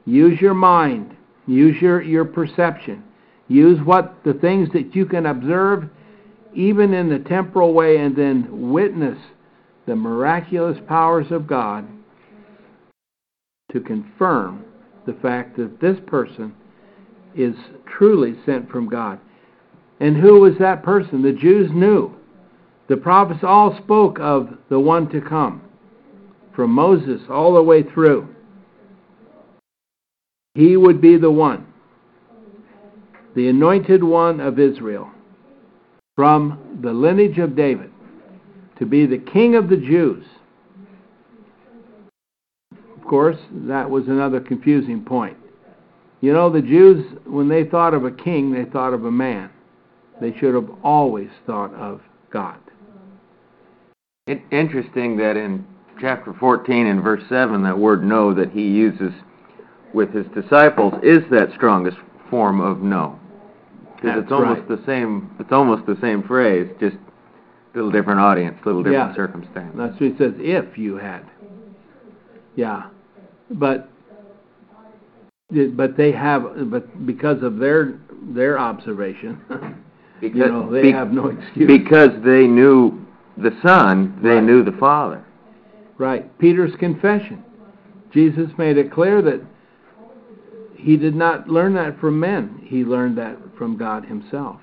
[0.05, 1.16] Use your mind.
[1.47, 3.03] Use your, your perception.
[3.49, 5.88] Use what the things that you can observe,
[6.55, 9.18] even in the temporal way, and then witness
[9.87, 11.87] the miraculous powers of God
[13.73, 14.64] to confirm
[15.07, 16.55] the fact that this person
[17.35, 17.55] is
[17.87, 19.18] truly sent from God.
[20.01, 21.23] And who was that person?
[21.23, 22.14] The Jews knew.
[22.88, 25.62] The prophets all spoke of the one to come,
[26.54, 28.28] from Moses all the way through.
[30.54, 31.66] He would be the one,
[33.34, 35.10] the anointed one of Israel,
[36.14, 37.90] from the lineage of David,
[38.78, 40.26] to be the king of the Jews.
[42.96, 45.36] Of course, that was another confusing point.
[46.20, 49.50] You know, the Jews, when they thought of a king, they thought of a man.
[50.20, 52.58] They should have always thought of God.
[54.50, 55.66] Interesting that in
[56.00, 59.12] chapter 14 and verse 7, that word know that he uses
[59.94, 61.98] with his disciples is that strongest
[62.31, 63.18] form of know.
[63.96, 64.68] Because it's almost right.
[64.68, 65.31] the same.
[65.38, 69.14] It's almost the same phrase, just a little different audience, a little different Yeah.
[69.16, 69.74] circumstance.
[69.76, 71.24] That's what he says, if you had.
[72.57, 72.88] Yeah.
[73.50, 73.88] But
[75.50, 77.94] but they have but because of their
[78.35, 79.40] their observation,
[80.20, 81.66] Because, you know, they be- have no excuse.
[81.66, 83.05] Because they knew
[83.37, 84.42] the Son, they Right.
[84.44, 85.24] knew the Father.
[86.02, 86.36] Right.
[86.40, 87.44] Peter's confession.
[88.12, 89.40] Jesus made it clear that
[90.76, 92.60] he did not learn that from men.
[92.64, 94.60] He learned that from God himself.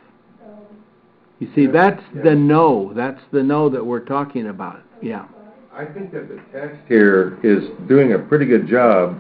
[1.40, 2.24] You see, that's yeah.
[2.24, 2.92] the know.
[2.94, 4.82] That's the know that we're talking about.
[5.02, 5.28] Yeah.
[5.74, 9.18] I think that the text here is doing a pretty good job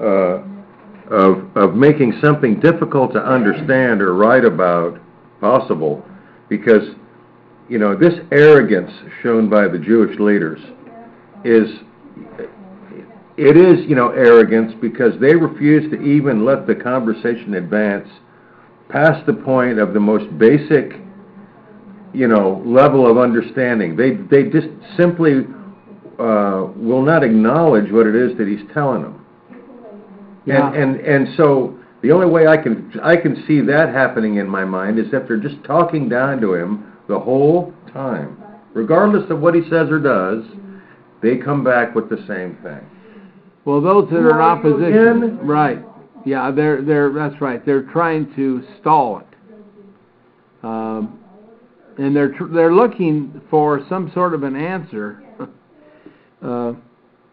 [0.00, 0.40] uh,
[1.10, 4.98] of, of making something difficult to understand or write about
[5.42, 6.02] possible,
[6.48, 6.94] because,
[7.68, 8.90] you know, this arrogance
[9.22, 10.58] shown by the Jewish leaders
[11.44, 11.68] is,
[13.36, 18.08] it is, you know, arrogance because they refuse to even let the conversation advance
[18.88, 20.94] past the point of the most basic
[22.14, 23.96] you know, level of understanding.
[23.96, 25.44] They they just simply
[26.18, 29.26] uh, will not acknowledge what it is that he's telling them.
[30.46, 30.72] Yeah.
[30.72, 34.48] And, and and so the only way I can I can see that happening in
[34.48, 38.40] my mind is if they're just talking down to him the whole time,
[38.72, 40.44] regardless of what he says or does.
[41.24, 42.80] They come back with the same thing.
[43.64, 45.78] Well, those that are in opposition, right?
[46.26, 47.64] Yeah, they're they're that's right.
[47.64, 49.26] They're trying to stall it,
[50.62, 51.18] um,
[51.96, 55.22] and they're tr- they're looking for some sort of an answer.
[56.42, 56.74] uh,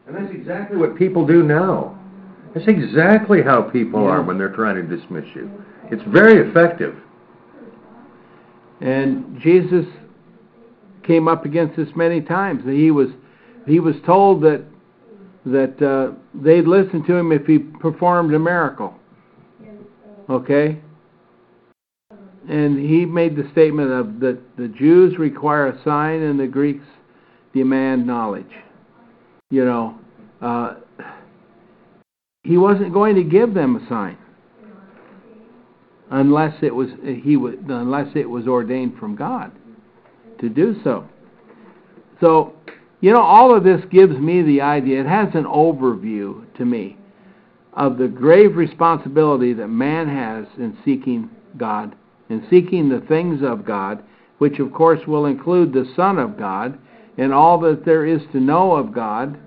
[0.07, 1.99] And that's exactly what people do now.
[2.55, 4.11] That's exactly how people Yeah.
[4.11, 5.51] are when they're trying to dismiss you.
[5.91, 6.95] It's very effective.
[8.79, 9.85] and Jesus
[11.03, 12.63] came up against this many times.
[12.65, 13.09] He was
[13.65, 14.63] he was told that
[15.45, 18.93] that uh, they'd listen to him if he performed a miracle.
[20.29, 20.79] Okay?
[22.47, 26.85] And he made the statement of that the Jews require a sign and the Greeks
[27.53, 28.51] demand knowledge.
[29.49, 29.99] You know,
[30.41, 30.75] uh,
[32.43, 34.17] he wasn't going to give them a sign
[36.11, 36.89] unless it was
[37.23, 39.51] he was unless it was ordained from God
[40.39, 41.07] to do so.
[42.19, 42.53] So,
[43.01, 45.01] you know, all of this gives me the idea.
[45.01, 46.97] It has an overview to me
[47.73, 51.95] of the grave responsibility that man has in seeking God
[52.31, 54.01] in seeking the things of God,
[54.37, 56.79] which of course will include the Son of God
[57.17, 59.37] and all that there is to know of God.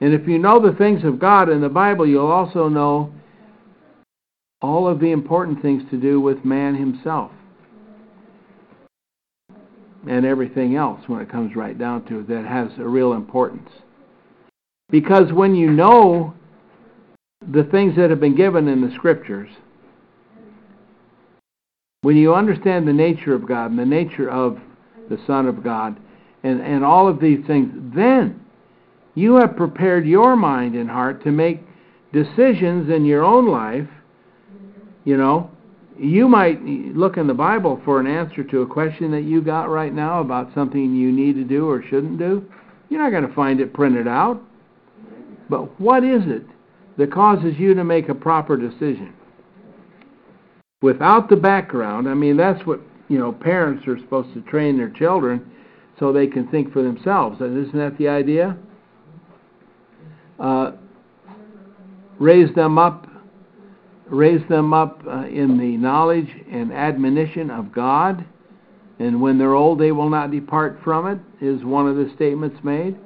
[0.00, 3.12] And if you know the things of God in the Bible, you'll also know
[4.60, 7.30] all of the important things to do with man himself
[10.08, 13.68] and everything else when it comes right down to it that has a real importance.
[14.90, 16.34] Because when you know
[17.52, 19.50] the things that have been given in the scriptures,
[22.02, 24.58] when you understand the nature of God and the nature of
[25.10, 25.98] the Son of God
[26.44, 28.40] and, and all of these things, then
[29.16, 31.62] you have prepared your mind and heart to make
[32.12, 33.88] decisions in your own life.
[35.04, 35.50] You know,
[35.98, 39.70] you might look in the Bible for an answer to a question that you got
[39.70, 42.44] right now about something you need to do or shouldn't do.
[42.88, 44.40] You're not going to find it printed out.
[45.48, 46.44] But what is it
[46.98, 49.12] that causes you to make a proper decision?
[50.82, 54.90] without the background, I mean, that's what, you know, parents are supposed to train their
[54.90, 55.44] children
[55.98, 57.40] so they can think for themselves.
[57.40, 58.56] Isn't that the idea?
[60.38, 60.72] Uh,
[62.18, 63.08] raise them up,
[64.08, 68.24] raise them up uh, in the knowledge and admonition of God,
[68.98, 71.18] and when they're old, they will not depart from it.
[71.44, 72.96] Is one of the statements made?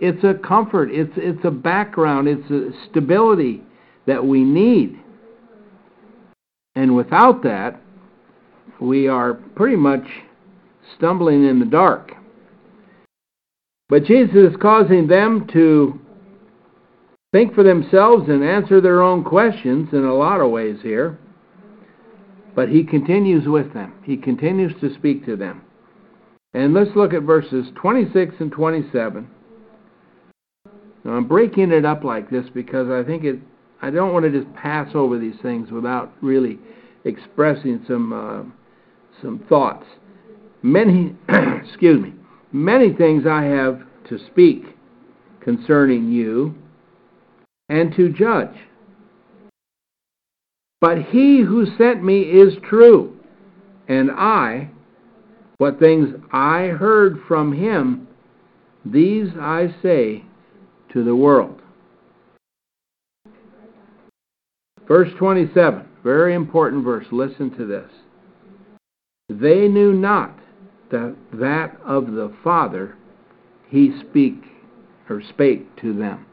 [0.00, 0.90] It's a comfort.
[0.90, 2.28] It's it's a background.
[2.28, 3.62] It's a stability
[4.06, 4.98] that we need.
[6.74, 7.80] And without that,
[8.80, 10.06] we are pretty much
[10.96, 12.12] stumbling in the dark.
[13.88, 15.98] But Jesus is causing them to
[17.36, 21.18] think for themselves and answer their own questions in a lot of ways here.
[22.54, 25.60] But he continues with them, he continues to speak to them.
[26.54, 29.28] And let's look at verses 26 and 27.
[31.04, 33.38] Now, I'm breaking it up like this because I think it
[33.82, 36.58] I don't want to just pass over these things without really
[37.04, 38.44] expressing some uh,
[39.20, 39.84] some thoughts.
[40.62, 42.14] Many, excuse me,
[42.52, 44.64] many things I have to speak
[45.42, 46.54] concerning you
[47.68, 48.56] and to judge.
[50.80, 53.18] But he who sent me is true,
[53.88, 54.70] and I,
[55.58, 58.08] what things I heard from him,
[58.84, 60.24] these I say
[60.92, 61.60] to the world.
[64.86, 67.06] Verse 27, very important verse.
[67.10, 67.90] Listen to this.
[69.28, 70.38] They knew not
[70.92, 72.96] that that of the Father
[73.68, 74.36] he speak
[75.10, 76.26] or spake to them.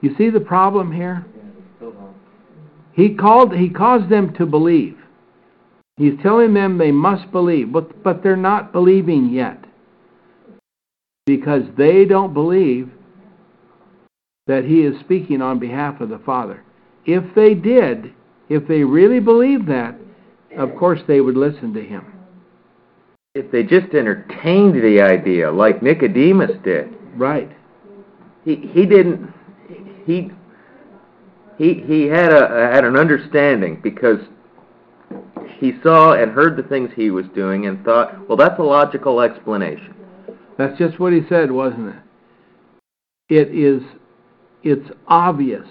[0.00, 1.26] You see the problem here?
[2.92, 4.96] He called he caused them to believe.
[5.96, 9.64] He's telling them they must believe, but but they're not believing yet.
[11.26, 12.90] Because they don't believe
[14.46, 16.64] that he is speaking on behalf of the Father.
[17.04, 18.12] If they did,
[18.48, 19.94] if they really believed that,
[20.56, 22.04] of course they would listen to him.
[23.34, 26.96] If they just entertained the idea, like Nicodemus did.
[27.14, 27.50] Right.
[28.44, 29.32] He he didn't
[30.08, 30.30] he
[31.58, 34.20] he he had a had an understanding because
[35.58, 39.20] he saw and heard the things he was doing and thought, well, that's a logical
[39.20, 39.94] explanation.
[40.56, 42.02] That's just what he said, wasn't it?
[43.28, 43.82] It is
[44.62, 45.66] it's obvious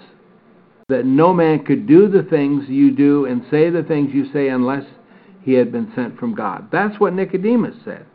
[0.88, 4.48] that no man could do the things you do and say the things you say
[4.48, 4.84] unless
[5.42, 6.68] he had been sent from God.
[6.70, 8.06] That's what Nicodemus said.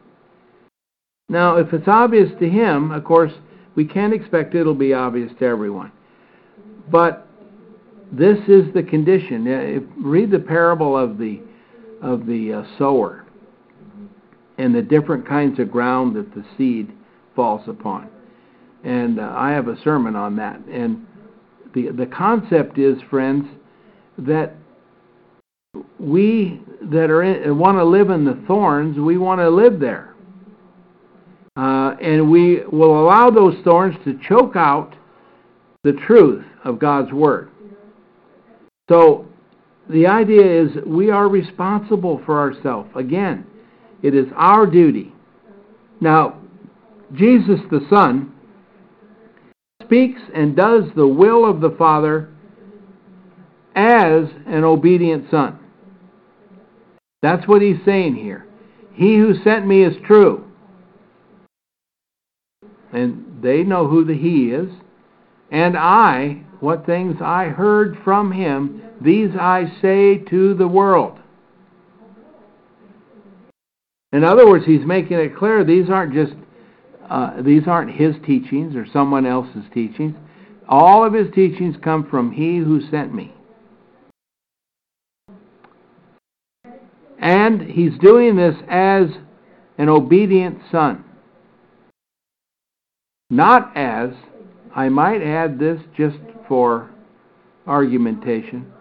[1.30, 3.34] Now, if it's obvious to him, of course,
[3.76, 5.92] we can't expect it'll be obvious to everyone.
[6.92, 7.28] But
[8.12, 9.48] this is the condition.
[9.48, 11.42] If, read the parable of the
[12.02, 13.26] of the uh, sower
[14.58, 16.92] and the different kinds of ground that the seed
[17.36, 18.10] falls upon.
[18.84, 20.60] And uh, I have a sermon on that.
[20.66, 21.08] And
[21.74, 23.48] the, the concept is, friends,
[24.18, 24.56] that
[25.98, 30.14] we that are want to live in the thorns, we want to live there.
[31.56, 34.96] Uh, and we will allow those thorns to choke out
[35.84, 37.50] the truth of God's Word.
[38.90, 39.28] So
[39.90, 42.90] the idea is we are responsible for ourselves.
[42.96, 43.46] Again,
[44.02, 45.14] it is our duty.
[46.00, 46.40] Now,
[47.14, 48.34] Jesus the Son
[49.84, 52.30] speaks and does the will of the Father
[53.76, 55.60] as an obedient son.
[57.22, 58.46] That's what he's saying here.
[58.94, 60.46] He who sent me is true.
[62.92, 64.70] And they know who the he is.
[65.54, 71.20] And I, what things I heard from him, these I say to the world.
[74.12, 76.34] In other words, he's making it clear these aren't just
[77.08, 80.16] uh, these aren't his teachings or someone else's teachings.
[80.68, 83.32] All of his teachings come from he who sent me.
[87.20, 89.08] And he's doing this as
[89.78, 91.04] an obedient son.
[93.30, 94.12] Not as,
[94.76, 96.18] I might add this just
[96.48, 96.90] for
[97.68, 98.72] argumentation,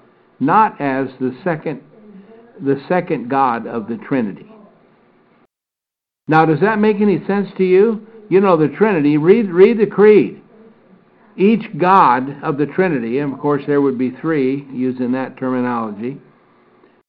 [0.41, 1.83] not as the second
[2.61, 4.47] the second God of the Trinity.
[6.29, 8.07] Now, does that make any sense to you?
[8.29, 9.17] You know the Trinity.
[9.17, 10.41] Read read the creed.
[11.37, 16.21] Each God of the Trinity, and of course there would be three using that terminology,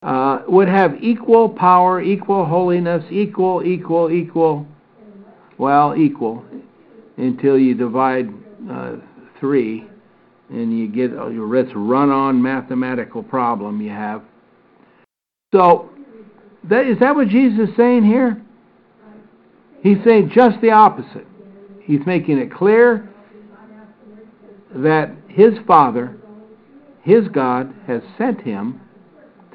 [0.02, 4.66] uh, would have equal power, equal holiness, equal, equal, equal,
[5.58, 6.44] well, equal,
[7.18, 8.30] until you divide
[8.70, 8.96] uh,
[9.40, 9.88] three
[10.50, 14.22] and you get uh, your let's run on mathematical problem you have.
[15.54, 15.90] So,
[16.70, 18.42] that, is that what Jesus is saying here?
[19.82, 21.28] He's saying just the opposite.
[21.82, 23.10] He's making it clear
[24.76, 26.16] that his Father,
[27.02, 28.80] his God, has sent him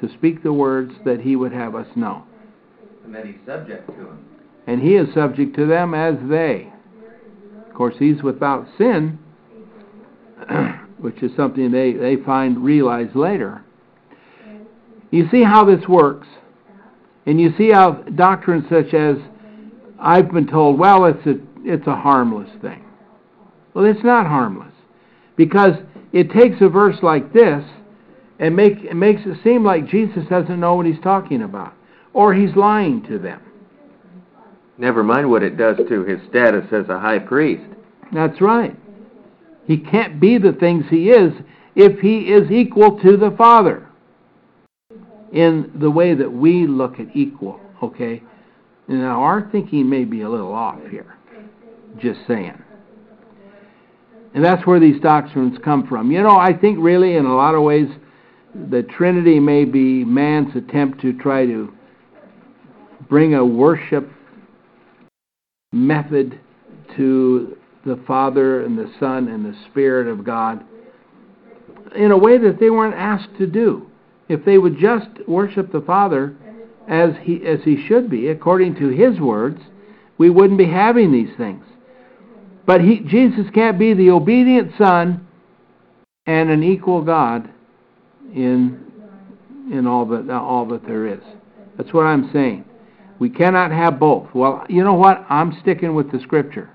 [0.01, 2.23] to speak the words that he would have us know.
[3.03, 4.25] And that he's subject to them.
[4.67, 6.71] And he is subject to them as they.
[7.79, 9.17] Course, he's without sin,
[10.97, 13.63] which is something they, they find realize later.
[15.11, 16.27] You see how this works.
[17.25, 19.15] And you see how doctrines such as
[19.97, 22.83] I've been told, well, it's a, it's a harmless thing.
[23.73, 24.73] Well, it's not harmless.
[25.37, 25.75] Because
[26.11, 27.63] it takes a verse like this
[28.39, 31.73] and make, it makes it seem like Jesus doesn't know what he's talking about.
[32.11, 33.39] Or he's lying to them.
[34.79, 37.65] Never mind what it does to his status as a high priest.
[38.13, 38.75] That's right.
[39.67, 41.33] He can't be the things he is
[41.75, 43.85] if he is equal to the Father
[45.33, 48.23] in the way that we look at equal, okay?
[48.87, 51.17] Now, our thinking may be a little off here.
[51.99, 52.57] Just saying.
[54.33, 56.09] And that's where these doctrines come from.
[56.09, 57.89] You know, I think really, in a lot of ways,
[58.71, 61.71] the Trinity may be man's attempt to try to
[63.09, 64.09] bring a worship
[65.71, 66.39] method
[66.97, 70.63] to the Father and the Son and the Spirit of God
[71.95, 73.87] in a way that they weren't asked to do.
[74.27, 76.35] If they would just worship the Father
[76.87, 79.59] as he as he should be according to his words,
[80.17, 81.63] we wouldn't be having these things.
[82.65, 85.25] But he, Jesus can't be the obedient son
[86.27, 87.49] and an equal God
[88.33, 88.85] in
[89.71, 91.23] in all that all that there is.
[91.77, 92.65] That's what I'm saying.
[93.19, 94.33] We cannot have both.
[94.33, 95.25] Well, you know what?
[95.29, 96.69] I'm sticking with the scripture.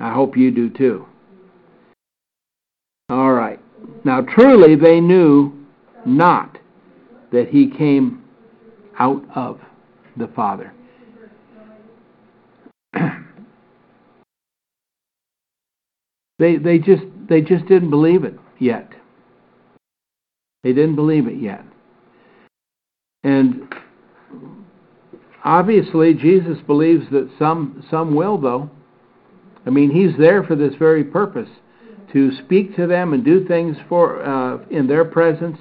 [0.00, 1.06] I hope you do too.
[3.08, 3.60] All right.
[4.04, 5.52] Now, truly, they knew
[6.04, 6.58] not
[7.30, 8.24] that he came
[8.98, 9.60] out of
[10.16, 10.72] the Father.
[16.38, 18.90] they they just they just didn't believe it yet.
[20.64, 21.64] They didn't believe it yet.
[23.22, 23.68] And
[25.46, 28.70] obviously Jesus believes that some some will though.
[29.64, 31.48] I mean, he's there for this very purpose
[32.12, 35.58] to speak to them and do things for uh, in their presence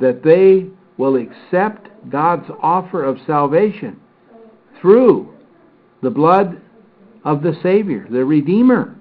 [0.00, 0.66] that they
[0.96, 4.00] will accept God's offer of salvation
[4.80, 5.32] through
[6.02, 6.60] the blood
[7.24, 8.96] of the Savior, the Redeemer.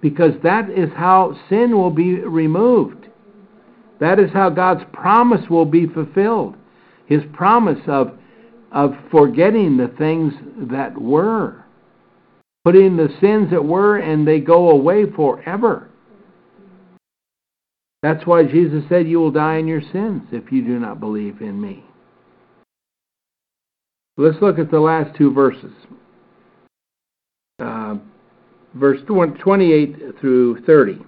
[0.00, 3.08] Because that is how sin will be removed.
[4.00, 6.56] That is how God's promise will be fulfilled.
[7.06, 8.17] His promise of,
[8.72, 10.32] of forgetting the things
[10.70, 11.64] that were,
[12.64, 15.88] putting the sins that were, and they go away forever.
[18.02, 21.40] That's why Jesus said, You will die in your sins if you do not believe
[21.40, 21.84] in me.
[24.16, 25.72] Let's look at the last two verses.
[27.60, 27.96] Uh,
[28.74, 30.98] verse 28 through 30.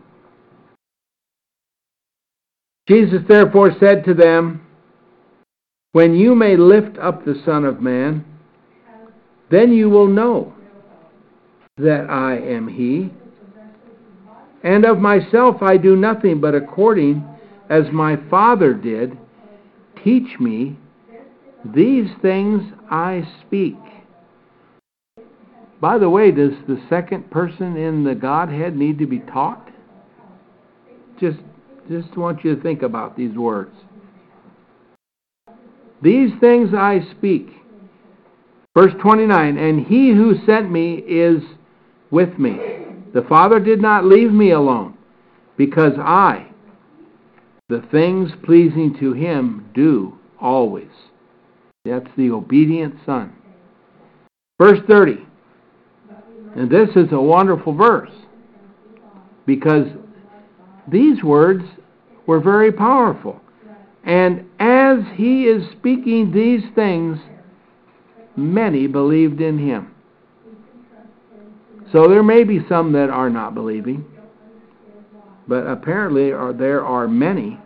[2.88, 4.66] Jesus therefore said to them,
[5.92, 8.24] When you may lift up the Son of Man,
[9.50, 10.54] then you will know
[11.76, 13.10] that I am He
[14.62, 17.24] and of myself I do nothing, but according
[17.68, 19.16] as my Father did,
[20.04, 20.78] teach me,
[21.64, 23.76] these things I speak.
[25.80, 29.66] By the way, does the second person in the Godhead need to be taught?
[31.18, 31.38] Just
[31.90, 33.74] just want you to think about these words.
[36.02, 37.48] These things I speak.
[38.76, 41.42] Verse 29 And he who sent me is
[42.10, 42.58] with me.
[43.12, 44.96] The Father did not leave me alone,
[45.56, 46.46] because I,
[47.68, 50.90] the things pleasing to him, do always.
[51.84, 53.32] That's the obedient Son.
[54.60, 55.26] Verse 30.
[56.56, 58.10] And this is a wonderful verse
[59.46, 59.86] because
[60.88, 61.64] these words
[62.26, 63.40] were very powerful.
[64.04, 64.79] And as
[65.16, 67.18] he is speaking these things,
[68.36, 69.94] many believed in him.
[71.92, 74.04] So there may be some that are not believing,
[75.48, 77.58] but apparently are, there are many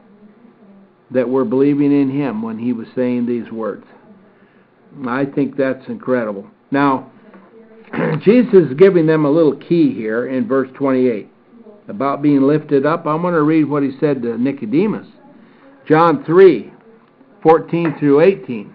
[1.11, 3.85] that were believing in him when he was saying these words.
[5.07, 6.49] I think that's incredible.
[6.71, 7.11] Now,
[8.25, 11.29] Jesus is giving them a little key here in verse 28
[11.89, 13.07] about being lifted up.
[13.07, 15.07] I'm going to read what he said to Nicodemus.
[15.87, 16.73] John 3
[17.45, 18.75] 14 through 18.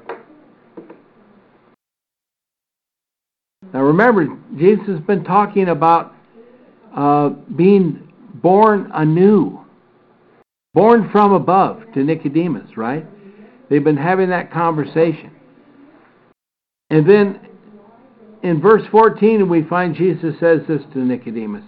[3.74, 6.14] Now remember, Jesus has been talking about
[6.96, 9.60] uh, being born anew,
[10.74, 13.06] born from above to Nicodemus, right?
[13.70, 15.32] They've been having that conversation.
[16.92, 17.40] And then
[18.44, 21.66] in verse 14, we find Jesus says this to Nicodemus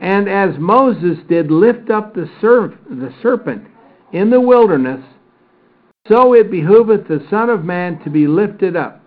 [0.00, 2.28] And as Moses did lift up the,
[2.90, 3.68] the serpent
[4.12, 5.04] in the wilderness,
[6.08, 9.00] so it behooveth the Son of Man to be lifted up.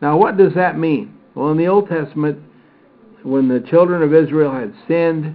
[0.00, 1.18] Now, what does that mean?
[1.34, 2.38] Well, in the Old Testament,
[3.24, 5.34] when the children of Israel had sinned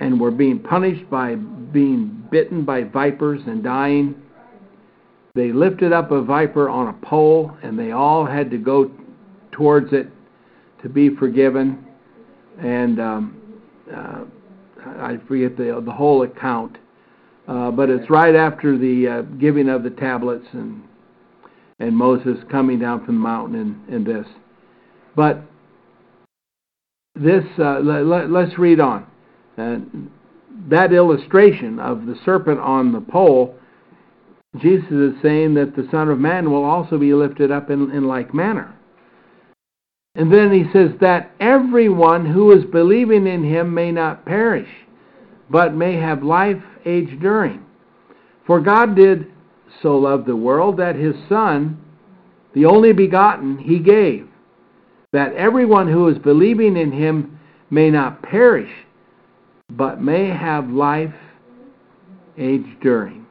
[0.00, 4.14] and were being punished by being bitten by vipers and dying,
[5.34, 8.90] they lifted up a viper on a pole and they all had to go
[9.52, 10.08] towards it
[10.82, 11.86] to be forgiven.
[12.60, 13.60] And um,
[13.94, 14.24] uh,
[14.84, 16.78] I forget the, the whole account.
[17.50, 20.82] Uh, but it's right after the uh, giving of the tablets and
[21.80, 23.56] and Moses coming down from the mountain
[23.88, 24.26] and, and this.
[25.16, 25.42] But
[27.14, 29.06] this, uh, let, us read on.
[29.58, 29.78] Uh,
[30.68, 33.54] that illustration of the serpent on the pole,
[34.58, 38.06] Jesus is saying that the Son of Man will also be lifted up in, in
[38.06, 38.74] like manner.
[40.14, 44.68] And then he says that everyone who is believing in him may not perish,
[45.50, 47.64] but may have life age during.
[48.46, 49.26] For God did
[49.82, 51.78] so love the world that his Son,
[52.54, 54.28] the only begotten, he gave,
[55.12, 57.38] that everyone who is believing in him
[57.70, 58.70] may not perish,
[59.70, 61.14] but may have life
[62.38, 63.26] age during.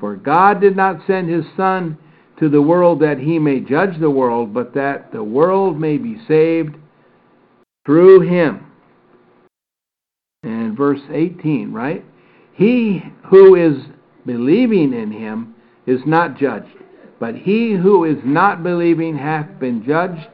[0.00, 1.98] For God did not send his Son
[2.38, 6.20] to the world that he may judge the world, but that the world may be
[6.26, 6.76] saved
[7.86, 8.66] through him.
[10.76, 12.04] Verse 18, right?
[12.52, 13.84] He who is
[14.26, 15.54] believing in him
[15.86, 16.76] is not judged,
[17.18, 20.28] but he who is not believing hath been judged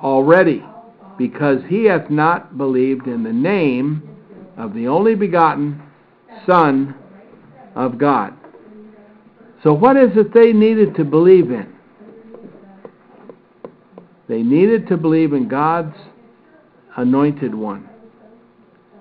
[0.00, 0.64] already,
[1.18, 4.02] because he hath not believed in the name
[4.56, 5.82] of the only begotten
[6.46, 6.94] Son
[7.74, 8.34] of God.
[9.62, 11.72] So, what is it they needed to believe in?
[14.28, 15.96] They needed to believe in God's
[16.96, 17.88] anointed one,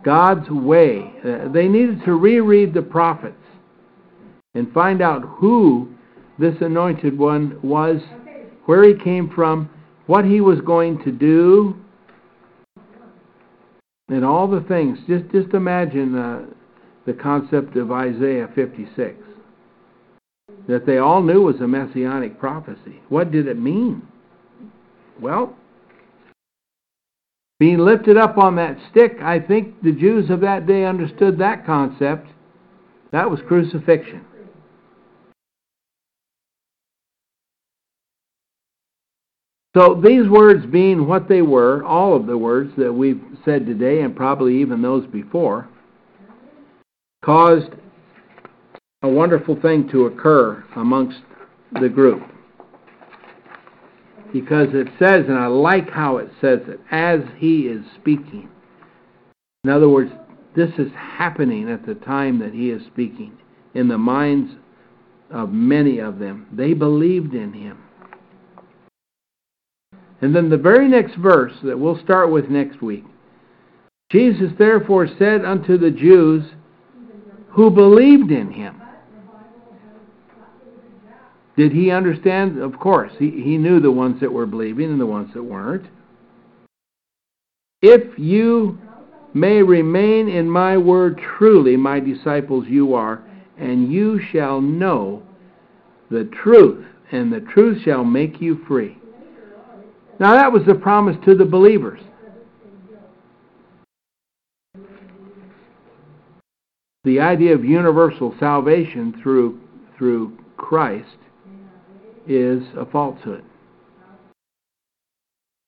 [0.04, 1.14] God's way.
[1.24, 3.36] Uh, they needed to reread the prophets
[4.54, 5.90] and find out who
[6.38, 8.02] this anointed one was,
[8.66, 9.70] where he came from,
[10.08, 11.76] what he was going to do,
[14.10, 15.00] and all the things.
[15.08, 16.46] Just, just imagine uh,
[17.06, 19.16] the concept of Isaiah 56
[20.68, 23.02] that they all knew was a messianic prophecy.
[23.10, 24.02] What did it mean?
[25.20, 25.56] Well,
[27.64, 31.66] being lifted up on that stick, I think the Jews of that day understood that
[31.66, 32.28] concept.
[33.14, 34.26] That was crucifixion.
[39.78, 44.02] So these words being what they were, all of the words that we've said today,
[44.02, 45.70] and probably even those before,
[47.24, 47.70] caused
[49.04, 51.22] a wonderful thing to occur amongst
[51.80, 52.24] the group.
[54.34, 58.50] Because it says, and I like how it says it, as he is speaking.
[59.64, 60.12] In other words,
[60.56, 63.38] this is happening at the time that he is speaking
[63.74, 64.52] in the minds
[65.32, 66.48] of many of them.
[66.52, 67.78] They believed in him.
[70.22, 73.06] And then the very next verse that we'll start with next week
[74.14, 76.44] Jesus therefore said unto the Jews
[77.50, 78.80] who believed in him.
[81.56, 82.60] Did he understand?
[82.60, 83.12] Of course.
[83.20, 85.86] He, he knew the ones that were believing and the ones that weren't.
[87.82, 88.80] If you
[89.34, 93.24] may remain in my word, truly my disciples you are,
[93.58, 95.24] and you shall know
[96.10, 98.98] the truth, and the truth shall make you free.
[100.20, 102.00] Now, that was the promise to the believers.
[107.04, 109.60] The idea of universal salvation through,
[109.98, 111.18] through Christ
[112.28, 113.44] is a falsehood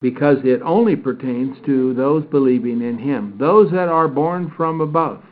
[0.00, 5.22] because it only pertains to those believing in Him, those that are born from above.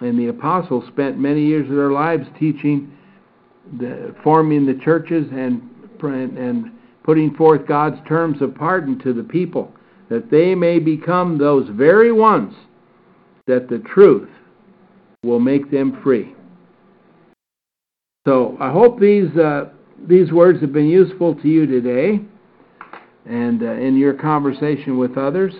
[0.00, 2.92] And the apostles spent many years of their lives teaching,
[3.78, 5.70] the, forming the churches, and
[6.02, 6.70] and
[7.02, 9.72] putting forth God's terms of pardon to the people,
[10.10, 12.52] that they may become those very ones
[13.46, 14.28] that the truth
[15.22, 16.33] will make them free.
[18.26, 19.66] So I hope these uh,
[20.08, 22.20] these words have been useful to you today
[23.26, 25.52] and uh, in your conversation with others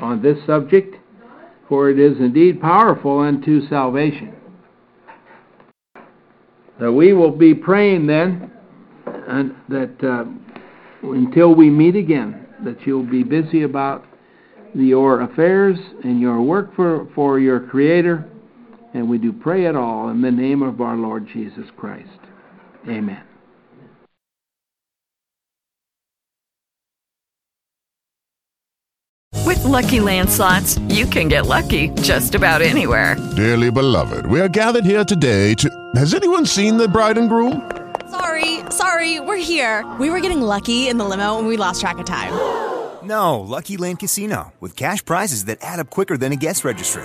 [0.00, 0.96] on this subject,
[1.68, 4.34] for it is indeed powerful unto salvation.
[6.80, 8.50] So we will be praying then
[9.06, 10.24] and that uh,
[11.02, 14.04] until we meet again, that you'll be busy about
[14.74, 18.28] your affairs and your work for, for your Creator.
[18.94, 22.08] And we do pray it all in the name of our Lord Jesus Christ.
[22.88, 23.22] Amen.
[29.44, 33.16] With Lucky Land slots, you can get lucky just about anywhere.
[33.36, 35.70] Dearly beloved, we are gathered here today to.
[35.94, 37.70] Has anyone seen the bride and groom?
[38.10, 39.84] Sorry, sorry, we're here.
[40.00, 42.32] We were getting lucky in the limo and we lost track of time.
[43.04, 47.04] No, Lucky Land Casino, with cash prizes that add up quicker than a guest registry.